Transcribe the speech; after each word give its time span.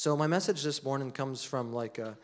So, 0.00 0.16
my 0.16 0.26
message 0.26 0.62
this 0.62 0.82
morning 0.82 1.10
comes 1.10 1.44
from 1.44 1.74
like 1.74 1.98
a, 1.98 2.16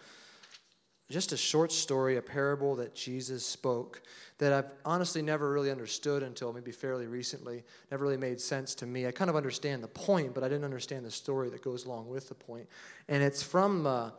just 1.11 1.33
a 1.33 1.37
short 1.37 1.71
story, 1.71 2.17
a 2.17 2.23
parable 2.23 2.75
that 2.77 2.95
Jesus 2.95 3.45
spoke 3.45 4.01
that 4.39 4.51
I've 4.51 4.73
honestly 4.87 5.21
never 5.21 5.53
really 5.53 5.71
understood 5.71 6.23
until 6.23 6.55
maybe 6.55 6.73
fairly 6.73 7.07
recently. 7.07 7.65
Never 7.91 8.03
really 8.03 8.17
made 8.17 8.41
sense 8.41 8.75
to 8.77 8.87
me. 8.87 9.07
I 9.07 9.11
kind 9.11 9.29
of 9.29 9.37
understand 9.37 9.85
the 9.85 9.89
point, 9.89 10.33
but 10.33 10.43
I 10.43 10.49
didn't 10.49 10.65
understand 10.65 11.05
the 11.05 11.11
story 11.11 11.51
that 11.51 11.61
goes 11.61 11.85
along 11.85 12.09
with 12.09 12.31
the 12.31 12.35
point. 12.35 12.67
And 13.09 13.23
it's 13.23 13.43
from 13.43 13.87
uh, 13.87 14.11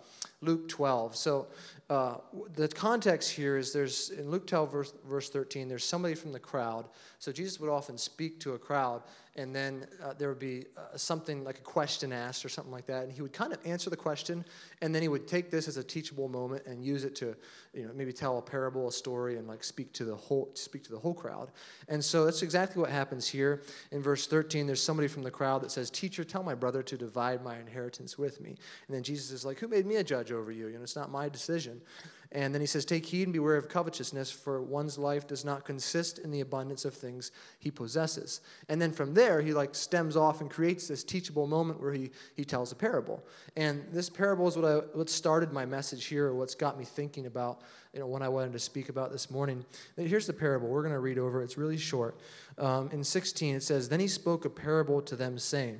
Luke 0.42 0.68
12. 0.70 1.16
So 1.16 1.48
uh, 1.90 2.18
the 2.56 2.68
context 2.68 3.32
here 3.32 3.58
is 3.58 3.72
there's 3.72 4.10
in 4.10 4.30
Luke 4.30 4.46
12, 4.46 4.72
verse, 4.72 4.94
verse 5.08 5.30
13, 5.30 5.68
there's 5.68 5.86
somebody 5.86 6.16
from 6.16 6.32
the 6.32 6.40
crowd. 6.40 6.86
So 7.20 7.32
Jesus 7.32 7.60
would 7.60 7.70
often 7.70 7.98
speak 7.98 8.40
to 8.42 8.54
a 8.54 8.60
crowd, 8.60 9.04
and 9.36 9.56
then 9.56 9.88
uh, 10.04 10.14
there 10.14 10.28
would 10.30 10.40
be 10.40 10.66
uh, 10.76 10.98
something 10.98 11.44
like 11.44 11.60
a 11.60 11.62
question 11.62 12.12
asked 12.12 12.44
or 12.44 12.50
something 12.50 12.74
like 12.74 12.86
that. 12.88 13.04
And 13.04 13.12
he 13.12 13.22
would 13.22 13.34
kind 13.34 13.54
of 13.54 13.60
answer 13.66 13.90
the 13.90 13.98
question, 13.98 14.44
and 14.82 14.94
then 14.94 15.02
he 15.02 15.08
would 15.08 15.28
take 15.28 15.50
this 15.50 15.68
as 15.68 15.78
a 15.78 15.84
teachable 15.84 16.28
moment 16.28 16.66
and 16.66 16.84
use 16.84 17.04
it 17.06 17.16
to, 17.18 17.36
you 17.78 17.86
know, 17.86 17.94
maybe 17.94 18.12
tell 18.12 18.40
a 18.40 18.42
parable, 18.42 18.88
a 18.88 18.92
story, 18.92 19.38
and 19.38 19.48
like 19.48 19.64
speak 19.64 19.94
to 19.94 20.04
the 20.04 20.16
whole 20.16 20.50
speak 20.56 20.84
to 20.84 20.92
the 20.92 21.00
whole 21.00 21.14
crowd. 21.14 21.52
And 21.88 22.04
so 22.04 22.26
that's 22.26 22.42
exactly 22.42 22.82
what 22.82 22.90
happens 22.90 23.28
here 23.28 23.62
in 23.92 24.02
verse 24.02 24.26
13. 24.28 24.66
There's 24.66 24.82
somebody 24.82 25.08
from 25.08 25.24
the 25.24 25.32
crowd 25.32 25.62
that 25.62 25.72
says, 25.72 25.90
"Teacher, 25.92 26.24
tell 26.24 26.44
my 26.44 26.56
brother 26.56 26.82
to 26.84 26.98
divide 26.98 27.44
my 27.44 27.60
inheritance 27.60 28.18
with 28.18 28.42
me." 28.42 28.58
And 28.88 28.96
then 28.96 29.04
Jesus 29.04 29.32
is 29.32 29.46
like, 29.46 29.60
"Who 29.60 29.68
made 29.68 29.86
me 29.86 29.98
a 29.98 30.04
judge 30.04 30.32
over 30.32 30.52
you? 30.52 30.68
You 30.68 30.78
know, 30.78 30.84
it's 30.84 30.96
not 30.96 31.12
my 31.12 31.30
decision." 31.30 31.82
And 32.32 32.54
then 32.54 32.62
he 32.62 32.68
says, 32.68 32.86
Take 32.86 33.06
heed 33.06 33.24
and 33.24 33.34
beware 33.34 33.56
of 33.56 33.70
covetousness, 33.70 34.32
for 34.32 34.62
one's 34.62 34.98
life 34.98 35.28
does 35.28 35.46
not 35.46 35.66
consist 35.66 36.20
in 36.20 36.32
the 36.32 36.42
abundance 36.42 36.86
of 36.86 36.94
things 36.94 37.32
he 37.60 37.72
possesses. 37.72 38.42
And 38.70 38.82
then 38.82 38.92
from 38.92 39.14
there, 39.14 39.42
he 39.42 39.54
like 39.54 39.76
stems 39.76 40.18
off 40.18 40.42
and 40.42 40.50
creates 40.50 40.88
this 40.88 41.04
teachable 41.04 41.48
moment 41.48 41.82
where 41.82 41.94
he, 41.94 42.12
he 42.36 42.44
tells 42.44 42.72
a 42.72 42.76
parable. 42.76 43.24
And 43.56 43.86
this 43.92 44.10
parable 44.10 44.48
is 44.48 44.58
what, 44.58 44.66
I, 44.66 44.76
what 44.98 45.10
started 45.10 45.54
my 45.54 45.66
message 45.66 46.06
here, 46.06 46.28
or 46.28 46.36
what's 46.36 46.56
got 46.56 46.78
me 46.78 46.86
thinking 46.86 47.26
about 47.26 47.62
you 47.94 48.00
know, 48.00 48.08
what 48.08 48.22
I 48.22 48.30
wanted 48.30 48.54
to 48.54 48.60
speak 48.60 48.90
about 48.90 49.12
this 49.12 49.32
morning. 49.32 49.66
Here's 49.96 50.28
the 50.28 50.34
parable. 50.34 50.68
We're 50.68 50.84
going 50.84 50.94
to 50.94 51.00
read 51.00 51.18
over 51.18 51.42
It's 51.42 51.58
really 51.58 51.78
short. 51.78 52.20
Um, 52.58 52.90
in 52.92 53.04
16, 53.04 53.56
it 53.56 53.64
says, 53.64 53.90
Then 53.90 54.00
he 54.00 54.08
spoke 54.08 54.46
a 54.46 54.50
parable 54.50 55.02
to 55.02 55.16
them, 55.16 55.40
saying, 55.40 55.80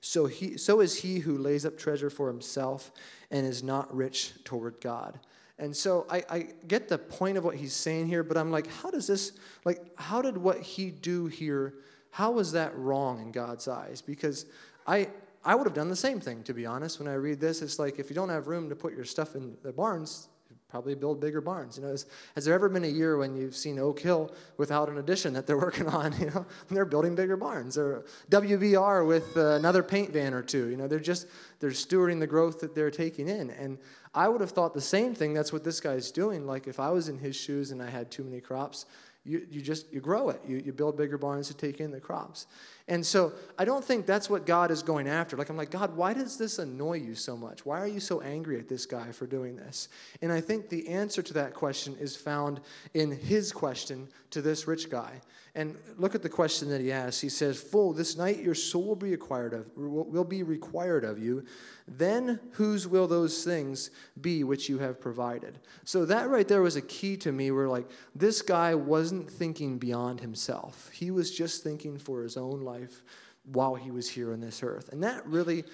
So, 0.00 0.26
he, 0.26 0.56
so 0.56 0.80
is 0.80 0.96
he 0.96 1.18
who 1.18 1.36
lays 1.38 1.66
up 1.66 1.76
treasure 1.76 2.10
for 2.10 2.28
himself 2.28 2.92
and 3.30 3.46
is 3.46 3.62
not 3.62 3.94
rich 3.94 4.32
toward 4.44 4.80
God. 4.80 5.18
And 5.58 5.76
so 5.76 6.06
I, 6.08 6.24
I 6.30 6.38
get 6.68 6.88
the 6.88 6.98
point 6.98 7.36
of 7.36 7.44
what 7.44 7.56
he's 7.56 7.72
saying 7.72 8.06
here, 8.06 8.22
but 8.22 8.36
I'm 8.36 8.50
like, 8.50 8.68
how 8.68 8.90
does 8.90 9.06
this, 9.08 9.32
like, 9.64 9.84
how 9.98 10.22
did 10.22 10.36
what 10.36 10.60
he 10.60 10.90
do 10.90 11.26
here, 11.26 11.74
how 12.10 12.30
was 12.30 12.52
that 12.52 12.76
wrong 12.78 13.20
in 13.20 13.32
God's 13.32 13.66
eyes? 13.66 14.00
Because 14.00 14.46
I, 14.86 15.08
I 15.44 15.56
would 15.56 15.66
have 15.66 15.74
done 15.74 15.88
the 15.88 15.96
same 15.96 16.20
thing, 16.20 16.44
to 16.44 16.54
be 16.54 16.64
honest. 16.64 17.00
When 17.00 17.08
I 17.08 17.14
read 17.14 17.40
this, 17.40 17.60
it's 17.60 17.78
like 17.78 17.98
if 17.98 18.08
you 18.08 18.14
don't 18.14 18.28
have 18.28 18.46
room 18.46 18.68
to 18.68 18.76
put 18.76 18.94
your 18.94 19.04
stuff 19.04 19.34
in 19.34 19.56
the 19.62 19.72
barns, 19.72 20.28
probably 20.68 20.94
build 20.94 21.20
bigger 21.20 21.40
barns. 21.40 21.78
You 21.78 21.84
know, 21.84 21.90
has, 21.90 22.06
has, 22.34 22.44
there 22.44 22.54
ever 22.54 22.68
been 22.68 22.84
a 22.84 22.88
year 22.88 23.16
when 23.16 23.34
you've 23.34 23.56
seen 23.56 23.78
Oak 23.78 24.00
Hill 24.00 24.34
without 24.58 24.88
an 24.88 24.98
addition 24.98 25.32
that 25.32 25.46
they're 25.46 25.58
working 25.68 25.88
on? 25.88 26.18
You 26.18 26.26
know, 26.26 26.46
they're 26.70 26.84
building 26.84 27.14
bigger 27.14 27.36
barns, 27.36 27.78
or 27.78 28.04
WBR 28.30 29.06
with 29.06 29.36
uh, 29.36 29.54
another 29.54 29.82
paint 29.82 30.10
van 30.10 30.34
or 30.34 30.42
two. 30.42 30.68
You 30.68 30.76
know, 30.76 30.86
they're 30.86 31.00
just 31.00 31.26
they're 31.60 31.70
stewarding 31.70 32.20
the 32.20 32.26
growth 32.26 32.60
that 32.60 32.74
they're 32.74 32.90
taking 32.90 33.28
in. 33.28 33.50
And 33.50 33.78
I 34.14 34.28
would 34.28 34.40
have 34.40 34.50
thought 34.50 34.74
the 34.74 34.80
same 34.80 35.14
thing. 35.14 35.34
That's 35.34 35.52
what 35.52 35.64
this 35.64 35.80
guy's 35.80 36.10
doing. 36.10 36.46
Like 36.46 36.66
if 36.66 36.80
I 36.80 36.90
was 36.90 37.08
in 37.08 37.18
his 37.18 37.36
shoes 37.36 37.70
and 37.70 37.82
I 37.82 37.90
had 37.90 38.10
too 38.10 38.24
many 38.24 38.40
crops, 38.40 38.86
you, 39.24 39.46
you 39.50 39.60
just 39.60 39.92
you 39.92 40.00
grow 40.00 40.30
it. 40.30 40.40
You, 40.46 40.62
you 40.64 40.72
build 40.72 40.96
bigger 40.96 41.18
barns 41.18 41.48
to 41.48 41.54
take 41.54 41.80
in 41.80 41.90
the 41.90 42.00
crops. 42.00 42.46
And 42.88 43.04
so 43.04 43.32
I 43.58 43.66
don't 43.66 43.84
think 43.84 44.06
that's 44.06 44.30
what 44.30 44.46
God 44.46 44.70
is 44.70 44.82
going 44.82 45.06
after. 45.06 45.36
Like, 45.36 45.50
I'm 45.50 45.56
like, 45.56 45.70
God, 45.70 45.94
why 45.94 46.14
does 46.14 46.38
this 46.38 46.58
annoy 46.58 46.94
you 46.94 47.14
so 47.14 47.36
much? 47.36 47.66
Why 47.66 47.80
are 47.80 47.86
you 47.86 48.00
so 48.00 48.22
angry 48.22 48.58
at 48.58 48.68
this 48.68 48.86
guy 48.86 49.12
for 49.12 49.26
doing 49.26 49.56
this? 49.56 49.88
And 50.22 50.32
I 50.32 50.40
think 50.40 50.70
the 50.70 50.88
answer 50.88 51.22
to 51.22 51.34
that 51.34 51.52
question 51.52 51.96
is 52.00 52.16
found 52.16 52.60
in 52.94 53.10
his 53.10 53.52
question 53.52 54.08
to 54.30 54.40
this 54.40 54.66
rich 54.66 54.88
guy. 54.88 55.20
And 55.58 55.76
look 55.96 56.14
at 56.14 56.22
the 56.22 56.28
question 56.28 56.68
that 56.68 56.80
he 56.80 56.92
asks. 56.92 57.20
He 57.20 57.28
says, 57.28 57.60
Fool, 57.60 57.92
this 57.92 58.16
night 58.16 58.38
your 58.38 58.54
soul 58.54 58.84
will 58.84 58.94
be 58.94 59.10
required 59.10 59.52
of 59.54 59.66
will 59.76 60.22
be 60.22 60.44
required 60.44 61.02
of 61.02 61.18
you. 61.18 61.44
Then 61.88 62.38
whose 62.52 62.86
will 62.86 63.08
those 63.08 63.42
things 63.42 63.90
be 64.20 64.44
which 64.44 64.68
you 64.68 64.78
have 64.78 65.00
provided? 65.00 65.58
So 65.82 66.04
that 66.04 66.28
right 66.28 66.46
there 66.46 66.62
was 66.62 66.76
a 66.76 66.82
key 66.82 67.16
to 67.16 67.32
me 67.32 67.50
where 67.50 67.66
like 67.66 67.90
this 68.14 68.40
guy 68.40 68.76
wasn't 68.76 69.28
thinking 69.28 69.78
beyond 69.78 70.20
himself. 70.20 70.90
He 70.92 71.10
was 71.10 71.36
just 71.36 71.64
thinking 71.64 71.98
for 71.98 72.22
his 72.22 72.36
own 72.36 72.60
life 72.60 73.02
while 73.42 73.74
he 73.74 73.90
was 73.90 74.08
here 74.08 74.32
on 74.32 74.38
this 74.38 74.62
earth. 74.62 74.90
And 74.92 75.02
that 75.02 75.26
really 75.26 75.64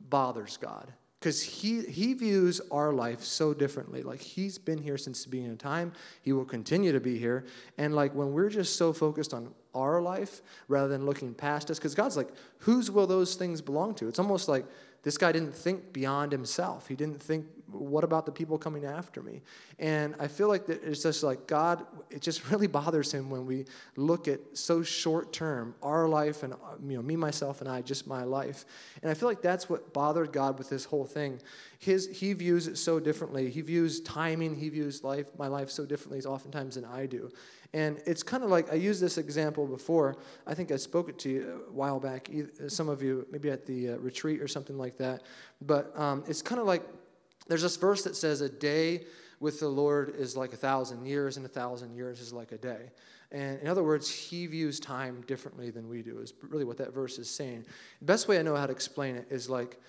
bothers 0.00 0.56
God 0.56 0.90
because 1.26 1.42
he, 1.42 1.82
he 1.82 2.14
views 2.14 2.60
our 2.70 2.92
life 2.92 3.24
so 3.24 3.52
differently. 3.52 4.04
Like, 4.04 4.20
he's 4.20 4.58
been 4.58 4.78
here 4.78 4.96
since 4.96 5.24
the 5.24 5.28
beginning 5.28 5.50
of 5.50 5.58
time, 5.58 5.92
he 6.22 6.32
will 6.32 6.44
continue 6.44 6.92
to 6.92 7.00
be 7.00 7.18
here. 7.18 7.46
And, 7.78 7.96
like, 7.96 8.14
when 8.14 8.32
we're 8.32 8.48
just 8.48 8.76
so 8.76 8.92
focused 8.92 9.34
on 9.34 9.52
our 9.74 10.00
life 10.00 10.40
rather 10.68 10.86
than 10.86 11.04
looking 11.04 11.34
past 11.34 11.68
us, 11.68 11.80
because 11.80 11.96
God's 11.96 12.16
like, 12.16 12.28
whose 12.58 12.92
will 12.92 13.08
those 13.08 13.34
things 13.34 13.60
belong 13.60 13.96
to? 13.96 14.06
It's 14.06 14.20
almost 14.20 14.48
like 14.48 14.66
this 15.06 15.16
guy 15.16 15.30
didn't 15.30 15.54
think 15.54 15.92
beyond 15.92 16.32
himself. 16.32 16.88
He 16.88 16.96
didn't 16.96 17.22
think, 17.22 17.46
what 17.70 18.02
about 18.02 18.26
the 18.26 18.32
people 18.32 18.58
coming 18.58 18.84
after 18.84 19.22
me? 19.22 19.40
And 19.78 20.16
I 20.18 20.26
feel 20.26 20.48
like 20.48 20.68
it's 20.68 21.00
just 21.00 21.22
like 21.22 21.46
God, 21.46 21.86
it 22.10 22.22
just 22.22 22.50
really 22.50 22.66
bothers 22.66 23.14
him 23.14 23.30
when 23.30 23.46
we 23.46 23.66
look 23.94 24.26
at 24.26 24.40
so 24.54 24.82
short 24.82 25.32
term, 25.32 25.76
our 25.80 26.08
life 26.08 26.42
and, 26.42 26.54
you 26.84 26.96
know, 26.96 27.02
me, 27.02 27.14
myself, 27.14 27.60
and 27.60 27.70
I, 27.70 27.82
just 27.82 28.08
my 28.08 28.24
life. 28.24 28.64
And 29.00 29.08
I 29.08 29.14
feel 29.14 29.28
like 29.28 29.42
that's 29.42 29.70
what 29.70 29.92
bothered 29.94 30.32
God 30.32 30.58
with 30.58 30.68
this 30.68 30.84
whole 30.84 31.06
thing. 31.06 31.40
His, 31.78 32.08
he 32.08 32.32
views 32.32 32.66
it 32.66 32.76
so 32.76 32.98
differently. 32.98 33.48
He 33.48 33.60
views 33.60 34.00
timing, 34.00 34.56
he 34.56 34.70
views 34.70 35.04
life, 35.04 35.26
my 35.38 35.46
life 35.46 35.70
so 35.70 35.86
differently 35.86 36.20
oftentimes 36.22 36.74
than 36.74 36.84
I 36.84 37.06
do. 37.06 37.30
And 37.72 38.00
it's 38.06 38.22
kind 38.22 38.42
of 38.42 38.50
like 38.50 38.72
I 38.72 38.76
used 38.76 39.02
this 39.02 39.18
example 39.18 39.66
before. 39.66 40.16
I 40.46 40.54
think 40.54 40.72
I 40.72 40.76
spoke 40.76 41.08
it 41.08 41.18
to 41.20 41.28
you 41.28 41.62
a 41.68 41.72
while 41.72 42.00
back. 42.00 42.30
Some 42.68 42.88
of 42.88 43.02
you, 43.02 43.26
maybe 43.30 43.50
at 43.50 43.66
the 43.66 43.90
uh, 43.90 43.96
retreat 43.98 44.40
or 44.40 44.48
something 44.48 44.78
like 44.78 44.95
that. 44.98 45.22
But 45.60 45.98
um, 45.98 46.24
it's 46.28 46.42
kind 46.42 46.60
of 46.60 46.66
like 46.66 46.82
there's 47.48 47.62
this 47.62 47.76
verse 47.76 48.02
that 48.04 48.16
says, 48.16 48.40
A 48.40 48.48
day 48.48 49.04
with 49.40 49.60
the 49.60 49.68
Lord 49.68 50.14
is 50.16 50.36
like 50.36 50.52
a 50.52 50.56
thousand 50.56 51.06
years, 51.06 51.36
and 51.36 51.46
a 51.46 51.48
thousand 51.48 51.94
years 51.94 52.20
is 52.20 52.32
like 52.32 52.52
a 52.52 52.58
day. 52.58 52.90
And 53.32 53.60
in 53.60 53.68
other 53.68 53.82
words, 53.82 54.08
he 54.10 54.46
views 54.46 54.78
time 54.78 55.22
differently 55.26 55.70
than 55.70 55.88
we 55.88 56.02
do, 56.02 56.18
is 56.20 56.32
really 56.42 56.64
what 56.64 56.78
that 56.78 56.94
verse 56.94 57.18
is 57.18 57.28
saying. 57.28 57.64
The 58.00 58.04
best 58.04 58.28
way 58.28 58.38
I 58.38 58.42
know 58.42 58.54
how 58.54 58.66
to 58.66 58.72
explain 58.72 59.16
it 59.16 59.26
is 59.30 59.50
like, 59.50 59.80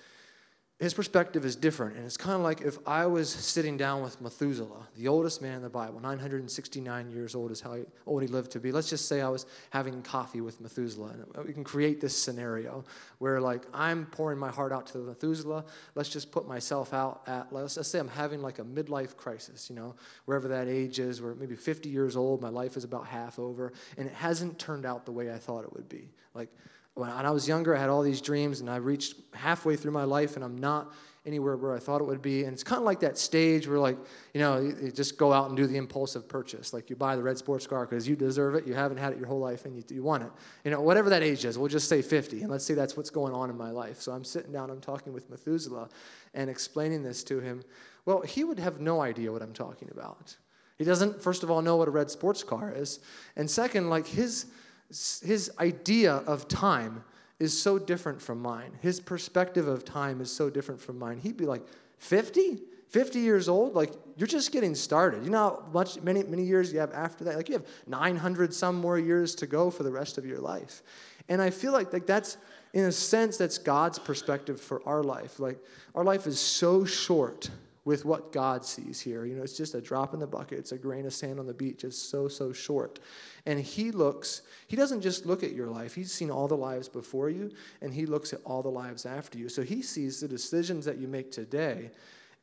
his 0.80 0.94
perspective 0.94 1.44
is 1.44 1.56
different. 1.56 1.96
And 1.96 2.06
it's 2.06 2.18
kind 2.18 2.36
of 2.36 2.42
like 2.42 2.62
if 2.62 2.78
I 2.86 3.08
was 3.08 3.30
sitting 3.30 3.78
down 3.78 4.04
with 4.04 4.22
Methuselah, 4.22 4.88
the 4.96 5.08
oldest 5.08 5.42
man 5.42 5.56
in 5.56 5.62
the 5.64 5.70
Bible, 5.70 6.00
969 6.00 7.10
years 7.10 7.34
old 7.34 7.50
is 7.50 7.60
how 7.60 7.78
old 8.06 8.22
he 8.22 8.28
lived 8.28 8.52
to 8.52 8.60
be. 8.60 8.72
Let's 8.72 8.90
just 8.90 9.08
say 9.08 9.22
I 9.22 9.30
was 9.30 9.48
having 9.72 10.04
coffee 10.04 10.40
with 10.40 10.62
Methuselah. 10.62 11.16
And 11.36 11.46
we 11.46 11.52
can 11.52 11.64
create 11.64 12.00
this 12.00 12.16
scenario 12.16 12.84
where, 13.18 13.42
like, 13.42 13.66
I'm 13.74 14.06
pouring 14.06 14.38
my 14.38 14.52
heart 14.52 14.72
out 14.72 14.86
to 14.88 15.00
Methuselah. 15.00 15.66
Let's 15.96 16.10
just 16.10 16.32
put 16.32 16.48
myself 16.48 16.94
out 16.94 17.23
at, 17.26 17.52
let's, 17.52 17.78
let's 17.78 17.90
say 17.90 17.97
I'm 17.97 18.08
having 18.08 18.44
like 18.44 18.59
a 18.59 18.64
midlife 18.64 19.18
crisis, 19.18 19.72
you 19.72 19.76
know, 19.76 19.96
wherever 20.26 20.47
that 20.47 20.68
age 20.68 21.00
is, 21.00 21.23
where 21.23 21.34
maybe 21.34 21.56
50 21.56 21.90
years 21.90 22.16
old, 22.16 22.40
my 22.40 22.50
life 22.50 22.78
is 22.78 22.84
about 22.84 23.08
half 23.08 23.40
over, 23.40 23.73
and 23.97 24.06
it 24.06 24.14
hasn't 24.14 24.59
turned 24.59 24.85
out 24.85 25.08
the 25.08 25.12
way 25.12 25.34
I 25.34 25.40
thought 25.40 25.64
it 25.64 25.73
would 25.73 25.90
be. 25.90 26.12
Like, 26.35 26.50
when 26.97 27.09
I 27.09 27.32
was 27.32 27.47
younger, 27.47 27.76
I 27.76 27.79
had 27.79 27.90
all 27.90 28.02
these 28.02 28.22
dreams, 28.22 28.61
and 28.61 28.70
I 28.70 28.78
reached 28.78 29.16
halfway 29.34 29.76
through 29.76 29.91
my 29.91 30.03
life, 30.03 30.35
and 30.35 30.44
I'm 30.44 30.58
not 30.58 30.94
anywhere 31.28 31.58
where 31.58 31.76
I 31.76 31.79
thought 31.79 31.99
it 31.99 32.05
would 32.05 32.22
be. 32.22 32.46
And 32.46 32.53
it's 32.53 32.64
kind 32.64 32.79
of 32.79 32.85
like 32.85 33.02
that 33.02 33.17
stage 33.17 33.67
where, 33.67 33.78
like, 33.78 33.97
you 34.34 34.40
know, 34.40 34.59
you, 34.59 34.91
just 34.91 35.17
go 35.17 35.34
out 35.34 35.49
and 35.49 35.58
do 35.58 35.67
the 35.67 35.76
impulsive 35.76 36.28
purchase. 36.28 36.73
Like, 36.73 36.90
you 36.90 36.96
buy 36.96 37.17
the 37.17 37.22
red 37.22 37.38
sports 37.38 37.67
car 37.67 37.85
because 37.85 38.08
you 38.08 38.16
deserve 38.16 38.55
it. 38.55 38.66
You 38.66 38.73
haven't 38.73 38.97
had 38.97 39.11
it 39.11 39.20
your 39.20 39.28
whole 39.28 39.40
life, 39.40 39.66
and 39.66 39.76
you, 39.76 39.84
you 39.90 40.03
want 40.03 40.23
it. 40.23 40.32
You 40.64 40.72
know, 40.72 40.82
whatever 40.82 41.09
that 41.09 41.22
age 41.22 41.44
is, 41.44 41.58
we'll 41.58 41.67
just 41.67 41.90
say 41.90 42.02
50, 42.02 42.41
and 42.41 42.49
let's 42.49 42.66
say 42.66 42.73
that's 42.73 42.96
what's 42.96 43.09
going 43.09 43.34
on 43.34 43.49
in 43.49 43.58
my 43.58 43.72
life. 43.72 44.02
So 44.02 44.14
I'm 44.14 44.23
sitting 44.23 44.52
down, 44.52 44.70
I'm 44.70 44.82
talking 44.82 45.14
with 45.14 45.29
Methuselah, 45.29 45.90
and 46.34 46.49
explaining 46.49 47.03
this 47.03 47.23
to 47.26 47.40
him. 47.40 47.64
Well, 48.05 48.22
he 48.22 48.46
would 48.46 48.59
have 48.59 48.79
no 48.79 49.02
idea 49.02 49.32
what 49.32 49.41
I'm 49.41 49.53
talking 49.53 49.90
about. 49.91 50.38
He 50.78 50.85
doesn't, 50.85 51.22
first 51.22 51.44
of 51.44 51.52
all, 51.52 51.61
know 51.61 51.76
what 51.76 51.88
a 51.88 51.91
red 51.91 52.09
sports 52.09 52.44
car 52.44 52.72
is. 52.73 52.99
And 53.35 53.49
second, 53.49 53.90
like, 53.90 54.08
his 54.08 54.46
his 54.89 55.51
idea 55.59 56.13
of 56.13 56.47
time 56.47 57.03
is 57.39 57.59
so 57.59 57.78
different 57.78 58.22
from 58.22 58.41
mine. 58.41 58.72
His 58.81 58.99
perspective 58.99 59.67
of 59.67 59.85
time 59.85 60.22
is 60.22 60.31
so 60.31 60.49
different 60.49 60.81
from 60.81 60.97
mine. 60.97 61.19
He'd 61.19 61.37
be 61.37 61.45
like, 61.45 61.63
50? 61.99 62.59
50 62.89 63.19
years 63.19 63.49
old, 63.49 63.75
like 63.75 63.91
you're 64.16 64.28
just 64.28 64.51
getting 64.51 64.73
started. 64.73 65.25
You 65.25 65.29
know 65.29 65.37
how 65.37 65.63
much 65.73 66.01
many 66.01 66.23
many 66.23 66.43
years 66.43 66.72
you 66.72 66.79
have 66.79 66.93
after 66.93 67.25
that? 67.25 67.35
Like 67.35 67.49
you 67.49 67.53
have 67.55 67.67
900 67.85 68.53
some 68.53 68.75
more 68.75 68.97
years 68.97 69.35
to 69.35 69.47
go 69.47 69.69
for 69.69 69.84
the 69.84 69.91
rest 69.91 70.17
of 70.17 70.25
your 70.25 70.39
life. 70.39 70.84
And 71.28 71.41
I 71.41 71.49
feel 71.49 71.73
like, 71.73 71.91
like 71.91 72.07
that's 72.07 72.37
in 72.73 72.85
a 72.85 72.91
sense 72.91 73.35
that's 73.35 73.57
God's 73.57 73.99
perspective 73.99 74.61
for 74.61 74.81
our 74.87 75.03
life. 75.03 75.39
Like 75.39 75.59
our 75.95 76.05
life 76.05 76.28
is 76.28 76.39
so 76.39 76.85
short 76.85 77.49
with 77.87 78.03
what 78.03 78.34
God 78.34 78.66
sees 78.66 78.99
here. 78.99 79.23
You 79.23 79.34
know, 79.34 79.43
it's 79.43 79.55
just 79.55 79.73
a 79.73 79.79
drop 79.79 80.13
in 80.13 80.19
the 80.19 80.28
bucket. 80.28 80.59
It's 80.59 80.73
a 80.73 80.78
grain 80.78 81.05
of 81.05 81.13
sand 81.13 81.39
on 81.39 81.47
the 81.47 81.53
beach. 81.53 81.85
It's 81.85 81.97
so 81.97 82.28
so 82.28 82.51
short. 82.51 82.99
And 83.45 83.61
he 83.61 83.91
looks, 83.91 84.41
he 84.67 84.75
doesn't 84.75 84.99
just 84.99 85.25
look 85.25 85.41
at 85.41 85.53
your 85.53 85.67
life. 85.67 85.95
He's 85.95 86.11
seen 86.11 86.29
all 86.29 86.49
the 86.49 86.57
lives 86.57 86.89
before 86.89 87.29
you 87.29 87.49
and 87.81 87.93
he 87.93 88.05
looks 88.05 88.34
at 88.34 88.41
all 88.43 88.61
the 88.61 88.67
lives 88.67 89.05
after 89.05 89.37
you. 89.37 89.47
So 89.47 89.61
he 89.61 89.81
sees 89.81 90.19
the 90.19 90.28
decisions 90.28 90.84
that 90.84 90.97
you 90.97 91.07
make 91.07 91.31
today 91.31 91.91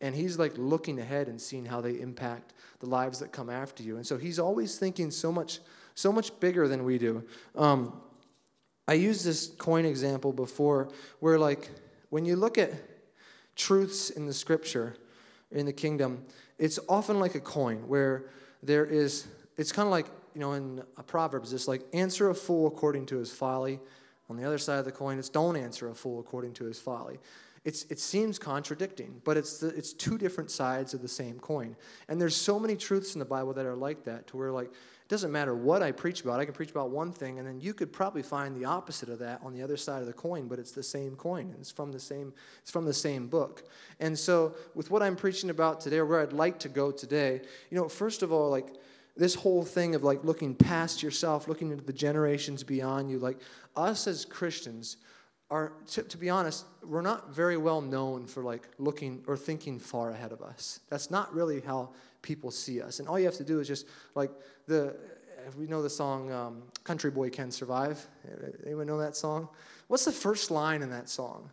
and 0.01 0.15
he's 0.15 0.39
like 0.39 0.55
looking 0.57 0.99
ahead 0.99 1.29
and 1.29 1.39
seeing 1.39 1.67
how 1.67 1.83
they 1.83 2.01
impact 2.01 2.55
the 2.81 2.87
lives 2.87 3.19
that 3.19 3.31
come 3.31 3.51
after 3.51 3.83
you 3.83 3.97
and 3.97 4.05
so 4.05 4.19
he's 4.19 4.41
always 4.41 4.77
thinking 4.77 5.09
so 5.09 5.31
much 5.31 5.61
so 5.95 6.11
much 6.11 6.39
bigger 6.41 6.67
than 6.67 6.83
we 6.83 6.99
do 6.99 7.23
um, 7.55 7.93
i 8.89 8.93
used 8.93 9.25
this 9.25 9.53
coin 9.57 9.85
example 9.85 10.33
before 10.33 10.89
where 11.21 11.39
like 11.39 11.71
when 12.11 12.25
you 12.25 12.35
look 12.35 12.59
at 12.59 12.73
truths 13.55 14.11
in 14.11 14.27
the 14.27 14.35
scripture 14.35 14.97
in 15.51 15.67
the 15.67 15.73
kingdom 15.73 16.25
it's 16.59 16.79
often 16.89 17.21
like 17.21 17.35
a 17.35 17.41
coin 17.41 17.79
where 17.89 18.27
there 18.63 18.85
is 18.85 19.27
it's 19.57 19.73
kind 19.73 19.87
of 19.87 19.91
like 19.91 20.07
you 20.35 20.41
know 20.41 20.53
in 20.53 20.83
a 20.97 21.03
proverbs 21.03 21.53
it's 21.53 21.69
like 21.69 21.83
answer 21.93 22.31
a 22.31 22.35
fool 22.35 22.67
according 22.67 23.07
to 23.07 23.19
his 23.19 23.33
folly 23.33 23.79
on 24.29 24.37
the 24.37 24.45
other 24.45 24.59
side 24.59 24.79
of 24.79 24.85
the 24.85 24.93
coin 24.93 25.19
it's 25.19 25.29
don't 25.29 25.57
answer 25.57 25.89
a 25.89 25.95
fool 25.95 26.21
according 26.21 26.53
to 26.53 26.65
his 26.65 26.79
folly 26.79 27.19
it's, 27.65 27.85
it 27.85 27.99
seems 27.99 28.39
contradicting, 28.39 29.23
but 29.25 29.39
it's, 29.39 29.59
the, 29.59 29.69
it's 29.69 29.95
two 29.95 30.19
different 30.19 30.51
sides 30.51 30.93
of 30.93 31.01
the 31.01 31.09
same 31.09 31.39
coin. 31.39 31.77
And 32.09 32.21
there's 32.21 32.37
so 32.37 32.59
many 32.59 32.77
truths 32.77 33.15
in 33.15 33.19
the 33.19 33.25
Bible 33.25 33.55
that 33.55 33.65
are 33.65 33.75
like 33.75 34.05
that, 34.05 34.27
to 34.29 34.37
where, 34.37 34.53
like, 34.53 34.71
it 35.05 35.09
doesn't 35.09 35.33
matter 35.33 35.55
what 35.55 35.83
I 35.83 35.93
preach 35.93 36.23
about. 36.23 36.41
I 36.41 36.47
can 36.47 36.55
preach 36.55 36.71
about 36.71 36.89
one 36.89 37.13
thing, 37.13 37.39
and 37.39 37.47
then 37.47 37.61
you 37.61 37.75
could 37.75 37.93
probably 37.93 38.23
find 38.23 38.57
the 38.57 38.65
opposite 38.65 39.11
of 39.11 39.19
that 39.19 39.39
on 39.45 39.53
the 39.53 39.63
other 39.63 39.77
side 39.77 40.01
of 40.01 40.07
the 40.07 40.15
coin, 40.15 40.49
but 40.49 40.59
it's 40.59 40.73
the 40.73 40.83
same 40.83 41.15
coin. 41.15 41.55
It's 41.61 41.71
from 41.71 41.93
the 41.93 42.01
same, 42.01 42.33
it's 42.63 42.71
from 42.71 42.87
the 42.87 42.95
same 42.95 43.27
book. 43.27 43.69
And 44.01 44.19
so, 44.19 44.55
with 44.75 44.91
what 44.91 45.03
I'm 45.03 45.15
preaching 45.15 45.51
about 45.51 45.83
today, 45.83 45.99
or 45.99 46.07
where 46.07 46.23
I'd 46.23 46.33
like 46.33 46.59
to 46.61 46.71
go 46.71 46.91
today, 46.91 47.43
you 47.71 47.77
know, 47.77 47.87
first 47.87 48.23
of 48.23 48.33
all, 48.33 48.49
like, 48.49 48.69
this 49.15 49.35
whole 49.35 49.63
thing 49.63 49.95
of 49.95 50.03
like 50.03 50.25
looking 50.25 50.55
past 50.55 51.03
yourself, 51.03 51.49
looking 51.49 51.71
into 51.71 51.85
the 51.85 51.93
generations 51.93 52.65
beyond 52.65 53.11
you, 53.11 53.19
like 53.19 53.39
us 53.77 54.07
as 54.07 54.25
Christians, 54.25 54.97
are, 55.51 55.73
to, 55.93 56.03
to, 56.03 56.17
be 56.17 56.31
honest, 56.31 56.65
we're 56.83 57.03
not 57.03 57.35
very 57.35 57.57
well 57.57 57.81
known 57.81 58.27
for 58.27 58.43
like 58.43 58.69
looking 58.79 59.23
or 59.27 59.37
thinking 59.37 59.79
far 59.79 60.11
ahead 60.11 60.33
of 60.33 60.43
us. 60.43 60.81
That's 60.89 61.11
not 61.11 61.33
really 61.35 61.61
how 61.61 61.91
people 62.23 62.51
see 62.51 62.81
us. 62.81 62.99
And 62.99 63.09
all 63.09 63.19
you 63.19 63.27
have 63.27 63.37
to 63.37 63.45
do 63.45 63.61
is 63.61 63.69
just 63.69 63.87
like 64.15 64.31
the, 64.67 64.97
we 65.59 65.67
know 65.67 65.83
the 65.83 65.91
song 65.91 66.33
um, 66.33 66.63
"Country 66.85 67.11
Boy 67.11 67.29
Can 67.29 67.51
Survive." 67.51 68.05
Anyone 68.65 68.87
know 68.87 68.99
that 68.99 69.17
song? 69.17 69.49
What's 69.89 70.07
the 70.07 70.13
first 70.13 70.51
line 70.51 70.83
in 70.83 70.91
that 70.91 71.09
song? 71.09 71.51